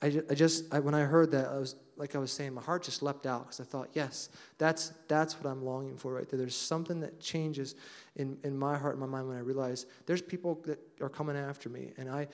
I, 0.01 0.06
I, 0.06 0.21
I 0.30 0.36
just, 0.36 0.71
I, 0.71 0.80
when 0.80 0.93
I 0.93 1.01
heard 1.01 1.32
that, 1.32 1.47
I 1.47 1.58
was, 1.58 1.75
like 1.97 2.15
I 2.15 2.19
was 2.19 2.32
saying, 2.32 2.54
my 2.54 2.62
heart 2.62 2.84
just 2.84 3.01
leapt 3.01 3.25
out 3.25 3.45
because 3.45 3.60
I 3.60 3.63
thought, 3.63 3.89
yes, 3.93 4.30
that's, 4.60 4.93
that's 5.08 5.41
what 5.41 5.49
I'm 5.49 5.65
longing 5.65 5.97
for 5.97 6.13
right 6.13 6.30
there. 6.30 6.38
There's 6.38 6.56
something 6.56 6.99
that 6.99 7.19
changes 7.19 7.73
in, 8.15 8.38
in 8.43 8.56
my 8.56 8.77
heart 8.77 8.93
and 8.93 9.01
my 9.01 9.08
mind 9.08 9.27
when 9.27 9.38
I 9.38 9.39
realize 9.39 9.88
there's 10.06 10.21
people 10.21 10.62
that 10.65 10.80
are 11.01 11.10
coming 11.10 11.36
after 11.36 11.67
me. 11.67 11.93
And 11.97 12.12
I, 12.12 12.27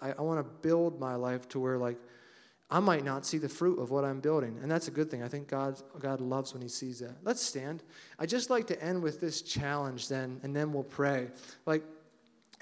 I, 0.00 0.12
I 0.12 0.22
want 0.22 0.38
to 0.38 0.48
build 0.62 1.00
my 1.00 1.16
life 1.16 1.48
to 1.48 1.58
where, 1.58 1.76
like, 1.76 1.98
I 2.70 2.78
might 2.78 3.04
not 3.04 3.26
see 3.26 3.38
the 3.38 3.48
fruit 3.48 3.80
of 3.80 3.90
what 3.90 4.04
I'm 4.04 4.20
building. 4.20 4.60
And 4.62 4.70
that's 4.70 4.86
a 4.86 4.92
good 4.92 5.10
thing. 5.10 5.24
I 5.24 5.28
think 5.28 5.48
God, 5.48 5.82
God 5.98 6.20
loves 6.20 6.52
when 6.52 6.62
He 6.62 6.68
sees 6.68 7.00
that. 7.00 7.16
Let's 7.24 7.42
stand. 7.42 7.82
I 8.16 8.26
just 8.26 8.48
like 8.48 8.68
to 8.68 8.80
end 8.80 9.02
with 9.02 9.20
this 9.20 9.42
challenge 9.42 10.06
then, 10.06 10.38
and 10.44 10.54
then 10.54 10.72
we'll 10.72 10.84
pray. 10.84 11.30
Like, 11.66 11.82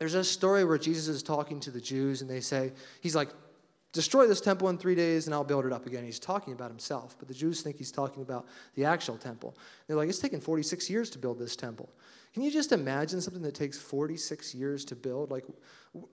there's 0.00 0.14
a 0.14 0.24
story 0.24 0.64
where 0.64 0.78
Jesus 0.78 1.06
is 1.06 1.22
talking 1.22 1.60
to 1.60 1.70
the 1.70 1.80
Jews, 1.80 2.22
and 2.22 2.28
they 2.28 2.40
say, 2.40 2.72
He's 3.00 3.14
like, 3.14 3.28
destroy 3.92 4.26
this 4.26 4.40
temple 4.40 4.68
in 4.68 4.78
three 4.78 4.94
days 4.94 5.26
and 5.26 5.34
I'll 5.34 5.44
build 5.44 5.66
it 5.66 5.72
up 5.72 5.86
again. 5.86 6.04
He's 6.04 6.18
talking 6.18 6.52
about 6.52 6.70
himself, 6.70 7.16
but 7.18 7.28
the 7.28 7.34
Jews 7.34 7.62
think 7.62 7.76
he's 7.76 7.90
talking 7.90 8.22
about 8.22 8.46
the 8.74 8.84
actual 8.84 9.16
temple. 9.16 9.56
They're 9.86 9.96
like, 9.96 10.08
it's 10.08 10.18
taken 10.18 10.40
46 10.40 10.88
years 10.88 11.10
to 11.10 11.18
build 11.18 11.38
this 11.38 11.56
temple. 11.56 11.88
Can 12.32 12.42
you 12.42 12.50
just 12.50 12.70
imagine 12.70 13.20
something 13.20 13.42
that 13.42 13.54
takes 13.54 13.78
46 13.78 14.54
years 14.54 14.84
to 14.86 14.96
build? 14.96 15.30
Like, 15.30 15.44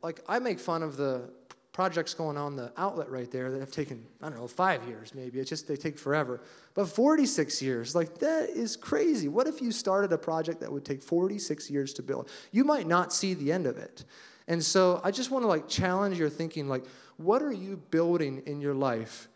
like 0.02 0.22
I 0.28 0.40
make 0.40 0.60
fun 0.60 0.82
of 0.82 0.98
the 0.98 1.30
projects 1.78 2.16
going 2.16 2.38
on 2.38 2.56
the 2.56 2.72
outlet 2.76 3.08
right 3.08 3.30
there 3.30 3.52
that 3.52 3.60
have 3.60 3.70
taken, 3.70 4.04
I 4.24 4.30
don't 4.30 4.40
know, 4.40 4.48
five 4.48 4.84
years 4.88 5.14
maybe. 5.14 5.40
It's 5.40 5.48
just 5.48 5.68
they 5.68 5.76
take 5.76 6.00
forever. 6.00 6.42
But 6.74 6.88
46 6.88 7.62
years, 7.62 7.94
like 7.94 8.18
that 8.18 8.50
is 8.50 8.76
crazy. 8.76 9.28
What 9.28 9.46
if 9.46 9.62
you 9.62 9.72
started 9.72 10.12
a 10.12 10.18
project 10.18 10.60
that 10.62 10.72
would 10.72 10.84
take 10.84 11.04
46 11.04 11.70
years 11.70 11.94
to 11.94 12.02
build? 12.02 12.30
You 12.52 12.64
might 12.64 12.88
not 12.88 13.14
see 13.14 13.36
the 13.36 13.52
end 13.52 13.68
of 13.68 13.78
it. 13.78 14.06
And 14.48 14.66
so 14.66 15.02
I 15.04 15.12
just 15.12 15.30
want 15.30 15.44
to 15.44 15.48
like 15.48 15.68
challenge 15.68 16.18
your 16.18 16.32
thinking 16.32 16.68
like, 16.68 16.84
what 17.18 17.44
are 17.44 17.54
you 17.54 17.80
building 17.92 18.42
in 18.48 18.60
your 18.60 18.74
life 18.74 19.30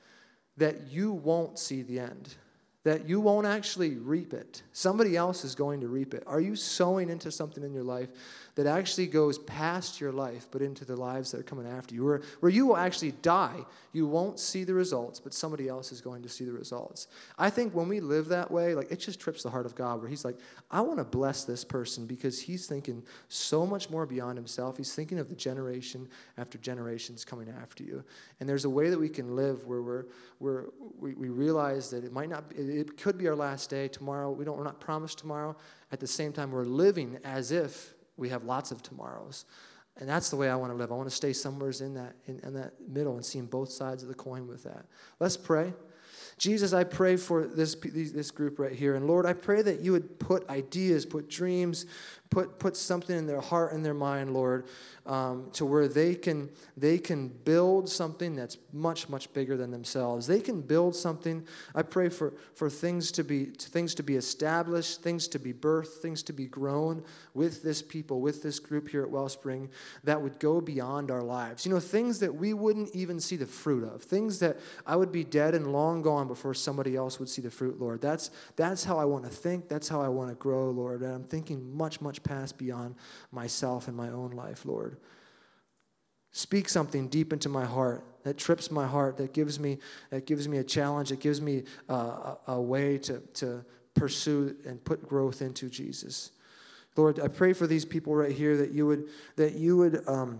that 0.58 0.88
you 0.90 1.12
won't 1.12 1.60
see 1.60 1.84
the 1.84 2.00
end? 2.00 2.34
that 2.84 3.08
you 3.08 3.20
won't 3.20 3.46
actually 3.46 3.98
reap 3.98 4.34
it. 4.34 4.64
Somebody 4.72 5.16
else 5.16 5.46
is 5.46 5.54
going 5.54 5.82
to 5.82 5.88
reap 5.88 6.14
it. 6.16 6.24
Are 6.26 6.42
you 6.42 6.56
sowing 6.56 7.10
into 7.10 7.32
something 7.32 7.64
in 7.64 7.74
your 7.74 7.84
life 7.84 8.10
that 8.56 8.68
actually 8.68 9.08
goes 9.08 9.38
past 9.40 10.02
your 10.02 10.12
life, 10.12 10.48
but 10.52 10.62
into 10.62 10.86
the 10.86 10.96
lives 10.96 11.32
that 11.32 11.40
are 11.40 11.44
coming 11.44 11.68
after 11.68 11.96
you? 11.96 12.04
Where, 12.04 12.22
where 12.40 12.52
you 12.52 12.68
will 12.68 12.78
actually 12.78 13.12
die, 13.22 13.66
you 13.94 14.08
won't 14.08 14.40
see 14.40 14.64
the 14.64 14.74
results, 14.74 15.20
but 15.20 15.34
somebody 15.34 15.68
else 15.68 15.92
is 15.92 16.02
going 16.02 16.22
to 16.24 16.30
see 16.30 16.46
the 16.46 16.52
results. 16.52 17.08
I 17.38 17.50
think 17.50 17.74
when 17.74 17.88
we 17.88 18.00
live 18.00 18.28
that 18.30 18.50
way, 18.52 18.76
like 18.76 18.92
it 18.92 19.00
just 19.00 19.20
trips 19.20 19.44
the 19.44 19.50
heart 19.50 19.66
of 19.66 19.76
God, 19.76 20.00
where 20.00 20.10
He's 20.10 20.26
like, 20.26 20.38
I 20.70 20.82
want 20.82 21.00
to 21.00 21.04
bless 21.04 21.44
this 21.44 21.64
person 21.66 22.06
because 22.06 22.40
he's 22.40 22.68
thinking 22.68 23.04
so 23.28 23.66
much 23.66 23.90
more 23.90 24.06
beyond 24.06 24.38
himself. 24.38 24.78
He's 24.78 24.94
thinking 24.94 25.20
of 25.20 25.30
the 25.30 25.36
generation 25.36 26.08
after 26.38 26.58
generations 26.58 27.26
coming 27.26 27.54
after 27.62 27.84
you. 27.84 28.04
And 28.40 28.48
there's 28.48 28.66
a 28.66 28.70
way 28.70 28.90
that 28.90 29.00
we 29.00 29.10
can 29.10 29.36
live 29.36 29.66
where 29.66 29.82
we're, 29.82 30.06
we're, 30.40 30.66
we, 31.00 31.14
we 31.14 31.30
realize 31.30 31.90
that 31.92 32.04
it 32.04 32.12
might 32.12 32.30
not 32.30 32.50
be 32.50 32.56
it 32.56 32.98
could 32.98 33.18
be 33.18 33.28
our 33.28 33.36
last 33.36 33.70
day 33.70 33.88
tomorrow. 33.88 34.32
We 34.32 34.46
don't, 34.46 34.58
we're 34.58 34.64
not 34.64 34.80
promised 34.80 35.20
tomorrow. 35.20 35.56
At 35.92 36.00
the 36.00 36.08
same 36.08 36.32
time, 36.32 36.52
we're 36.52 36.64
living 36.64 37.20
as 37.24 37.52
if 37.52 37.94
we 38.18 38.30
have 38.30 38.44
lots 38.44 38.72
of 38.72 38.82
tomorrows. 38.84 39.46
And 39.98 40.08
that's 40.08 40.30
the 40.30 40.36
way 40.36 40.50
I 40.50 40.56
want 40.56 40.72
to 40.72 40.78
live. 40.78 40.92
I 40.92 40.96
want 40.96 41.10
to 41.10 41.16
stay 41.16 41.34
somewhere 41.34 41.72
in 41.80 41.94
that, 41.96 42.16
in, 42.26 42.40
in 42.40 42.54
that 42.54 42.74
middle 42.88 43.16
and 43.16 43.26
seeing 43.26 43.46
both 43.46 43.70
sides 43.70 44.04
of 44.04 44.10
the 44.10 44.16
coin 44.16 44.48
with 44.48 44.64
that. 44.64 44.86
Let's 45.20 45.38
pray. 45.38 45.74
Jesus, 46.38 46.74
I 46.74 46.84
pray 46.84 47.18
for 47.18 47.46
this, 47.46 47.76
this 47.76 48.32
group 48.32 48.58
right 48.58 48.72
here. 48.72 48.96
And 48.96 49.06
Lord, 49.06 49.26
I 49.26 49.34
pray 49.34 49.62
that 49.62 49.82
you 49.82 49.92
would 49.92 50.20
put 50.20 50.50
ideas, 50.50 51.06
put 51.06 51.30
dreams, 51.30 51.86
put, 52.32 52.58
put 52.60 52.76
something 52.76 53.16
in 53.16 53.28
their 53.28 53.42
heart 53.42 53.74
and 53.74 53.86
their 53.86 53.94
mind, 53.94 54.34
Lord, 54.34 54.66
um, 55.06 55.50
to 55.54 55.66
where 55.66 55.88
they 55.88 56.16
can, 56.16 56.50
they 56.78 56.98
can 56.98 57.28
build 57.28 57.90
something 57.90 58.36
that's 58.36 58.58
much, 58.72 59.10
much 59.10 59.32
bigger 59.34 59.58
than 59.58 59.70
themselves. 59.70 60.28
They 60.28 60.40
can 60.40 60.62
build 60.62 60.96
something. 60.96 61.46
I 61.76 61.82
pray 61.84 62.08
for, 62.08 62.34
for 62.56 62.70
things, 62.70 63.12
to 63.14 63.24
be, 63.24 63.46
things 63.46 63.94
to 63.96 64.04
be 64.04 64.16
established, 64.16 65.04
things 65.04 65.28
to 65.30 65.40
be 65.40 65.54
birthed, 65.54 66.00
things 66.02 66.24
to 66.24 66.34
be 66.34 66.46
grown 66.46 67.04
with 67.34 67.62
this 67.64 67.82
people, 67.82 68.22
with 68.22 68.42
this 68.42 68.60
group 68.60 68.88
here 68.88 69.04
at 69.04 69.10
Wellspring 69.10 69.70
that 70.06 70.22
would 70.22 70.40
go 70.40 70.62
beyond 70.62 71.12
our 71.12 71.24
lives. 71.24 71.66
You 71.66 71.74
know, 71.74 71.80
things 71.80 72.20
that 72.20 72.34
we 72.34 72.54
wouldn't 72.54 72.96
even 72.96 73.20
see 73.20 73.36
the 73.36 73.46
fruit 73.46 73.84
of, 73.84 74.04
things 74.04 74.40
that 74.40 74.58
I 74.88 74.96
would 74.96 75.12
be 75.12 75.26
dead 75.26 75.54
and 75.54 75.74
long 75.74 76.02
gone 76.02 76.28
before 76.28 76.54
somebody 76.54 76.96
else 76.96 77.20
would 77.20 77.30
see 77.30 77.42
the 77.42 77.52
fruit, 77.52 77.80
Lord. 77.80 78.02
That's, 78.02 78.32
that's 78.56 78.86
how 78.86 78.98
I 78.98 79.06
want 79.06 79.26
to 79.26 79.30
think. 79.30 79.68
That's 79.68 79.90
how 79.90 80.02
I 80.02 80.08
want 80.08 80.30
to 80.30 80.36
grow, 80.36 80.70
Lord. 80.70 81.02
And 81.02 81.14
I'm 81.14 81.24
thinking 81.24 81.76
much, 81.76 82.00
much, 82.00 82.21
much 82.22 82.38
past 82.38 82.58
beyond 82.58 82.96
myself 83.32 83.88
and 83.88 83.96
my 83.96 84.10
own 84.10 84.32
life, 84.32 84.66
Lord. 84.66 84.98
Speak 86.32 86.70
something 86.70 87.08
deep 87.08 87.34
into 87.34 87.50
my 87.50 87.66
heart 87.66 88.06
that 88.24 88.38
trips 88.38 88.70
my 88.70 88.88
heart, 88.88 89.18
that 89.18 89.34
gives 89.34 89.60
me, 89.60 89.80
that 90.12 90.26
gives 90.26 90.48
me 90.48 90.60
a 90.60 90.64
challenge, 90.64 91.10
that 91.10 91.20
gives 91.20 91.42
me 91.42 91.64
uh, 91.90 92.36
a, 92.48 92.54
a 92.54 92.62
way 92.62 92.98
to, 93.00 93.20
to 93.34 93.66
pursue 93.96 94.56
and 94.66 94.84
put 94.86 95.08
growth 95.08 95.42
into 95.42 95.70
Jesus. 95.70 96.32
Lord, 96.96 97.20
I 97.20 97.28
pray 97.28 97.54
for 97.54 97.68
these 97.68 97.84
people 97.84 98.14
right 98.16 98.32
here 98.32 98.58
that 98.58 98.72
you 98.72 98.86
would, 98.86 99.06
that 99.38 99.54
you 99.56 99.76
would 99.78 100.08
um, 100.08 100.40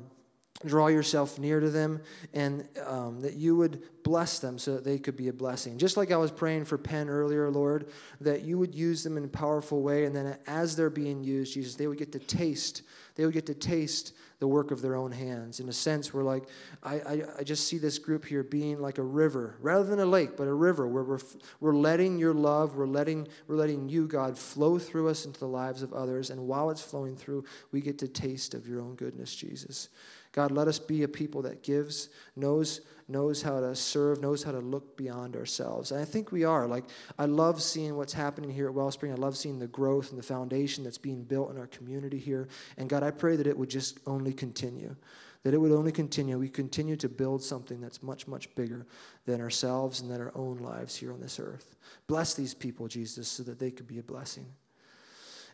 draw 0.66 0.88
yourself 0.88 1.40
near 1.40 1.60
to 1.60 1.70
them 1.70 2.02
and 2.34 2.68
um, 2.86 3.20
that 3.22 3.34
you 3.34 3.56
would 3.56 3.82
bless 4.04 4.40
them 4.40 4.58
so 4.58 4.76
that 4.76 4.84
they 4.84 4.98
could 4.98 5.16
be 5.16 5.28
a 5.28 5.34
blessing. 5.34 5.78
Just 5.78 5.98
like 5.98 6.12
i 6.12 6.18
was 6.18 6.32
praying 6.32 6.66
for 6.66 6.78
penn 6.78 7.10
earlier 7.10 7.50
lord 7.50 7.90
that 8.20 8.44
you 8.44 8.58
would 8.58 8.74
use 8.76 9.04
them 9.04 9.18
in 9.18 9.26
a 9.26 9.28
powerful 9.28 9.82
way 9.82 10.06
and 10.06 10.16
then 10.16 10.38
as 10.48 10.76
they're 10.76 10.90
being 10.90 11.24
used 11.24 11.54
jesus 11.54 11.76
they 11.76 11.88
would 11.88 11.98
get 11.98 12.12
to 12.12 12.20
taste 12.20 12.84
they 13.16 13.26
would 13.26 13.34
get 13.34 13.46
to 13.46 13.54
taste 13.54 14.14
the 14.40 14.48
work 14.48 14.72
of 14.72 14.82
their 14.82 14.96
own 14.96 15.12
hands. 15.12 15.60
In 15.60 15.70
a 15.70 15.74
sense 15.74 16.14
we're 16.14 16.24
like 16.24 16.44
i, 16.84 16.96
I, 16.96 17.24
I 17.40 17.44
just 17.44 17.68
see 17.68 17.78
this 17.78 18.00
group 18.00 18.26
here 18.26 18.44
being 18.44 18.80
like 18.80 18.98
a 18.98 19.04
river 19.04 19.56
rather 19.62 19.84
than 19.84 20.00
a 20.00 20.06
lake 20.06 20.36
but 20.38 20.48
a 20.48 20.54
river 20.54 20.88
where 20.88 21.04
we're, 21.04 21.20
we're 21.60 21.76
letting 21.76 22.18
your 22.18 22.34
love 22.34 22.76
we're 22.76 22.88
letting 22.88 23.28
we're 23.48 23.56
letting 23.56 23.90
you 23.90 24.08
god 24.08 24.38
flow 24.38 24.80
through 24.80 25.10
us 25.10 25.26
into 25.26 25.40
the 25.40 25.48
lives 25.48 25.82
of 25.84 25.94
others. 25.94 26.30
And 26.30 26.48
while 26.48 26.70
it's 26.70 26.82
flowing 26.82 27.16
through 27.16 27.46
we 27.72 27.82
get 27.82 27.98
to 28.00 28.08
taste 28.08 28.54
of 28.54 28.68
your 28.68 28.82
own 28.82 28.96
goodness 28.96 29.36
jesus 29.36 29.90
God, 30.32 30.52
let 30.52 30.68
us 30.68 30.80
be 30.80 31.04
a 31.04 31.08
people 31.08 31.42
that 31.42 31.62
gives, 31.62 32.10
knows, 32.36 32.82
knows 33.10 33.42
how 33.42 33.60
to 33.60 33.76
serve, 33.76 34.22
knows 34.22 34.44
how 34.44 34.52
to 34.52 34.60
look 34.60 34.96
beyond 34.96 35.36
ourselves. 35.36 35.92
And 35.92 36.00
I 36.02 36.06
think 36.06 36.32
we 36.32 36.46
are. 36.46 36.68
Like, 36.68 36.86
I 37.20 37.26
love 37.26 37.62
seeing 37.62 37.98
what's 37.98 38.14
happening 38.14 38.50
here 38.50 38.68
at 38.68 38.74
Wellspring. 38.74 39.12
I 39.12 39.16
love 39.16 39.36
seeing 39.36 39.60
the 39.60 39.68
growth 39.68 40.10
and 40.10 40.18
the 40.18 40.24
foundation 40.24 40.84
that's 40.86 40.98
being 40.98 41.24
built 41.24 41.52
in 41.52 41.58
our 41.58 41.68
community 41.68 42.18
here. 42.18 42.48
And 42.78 42.90
God, 42.90 43.04
I 43.04 43.12
pray 43.12 43.36
that 43.36 43.48
it 43.48 43.58
would 43.58 43.70
just 43.70 44.00
only 44.08 44.32
continue. 44.32 44.96
That 45.44 45.54
it 45.54 45.58
would 45.58 45.72
only 45.72 45.92
continue. 45.92 46.38
We 46.38 46.50
continue 46.50 46.96
to 46.98 47.10
build 47.10 47.44
something 47.44 47.82
that's 47.82 48.02
much, 48.02 48.28
much 48.28 48.54
bigger 48.56 48.86
than 49.26 49.42
ourselves 49.42 50.00
and 50.00 50.10
than 50.10 50.22
our 50.22 50.32
own 50.36 50.60
lives 50.60 50.96
here 50.96 51.12
on 51.12 51.20
this 51.20 51.40
earth. 51.40 51.76
Bless 52.08 52.36
these 52.36 52.54
people, 52.54 52.88
Jesus, 52.88 53.28
so 53.28 53.44
that 53.44 53.60
they 53.60 53.72
could 53.72 53.88
be 53.88 54.00
a 54.00 54.04
blessing. 54.04 54.46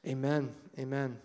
Amen. 0.06 0.50
Amen. 0.78 1.18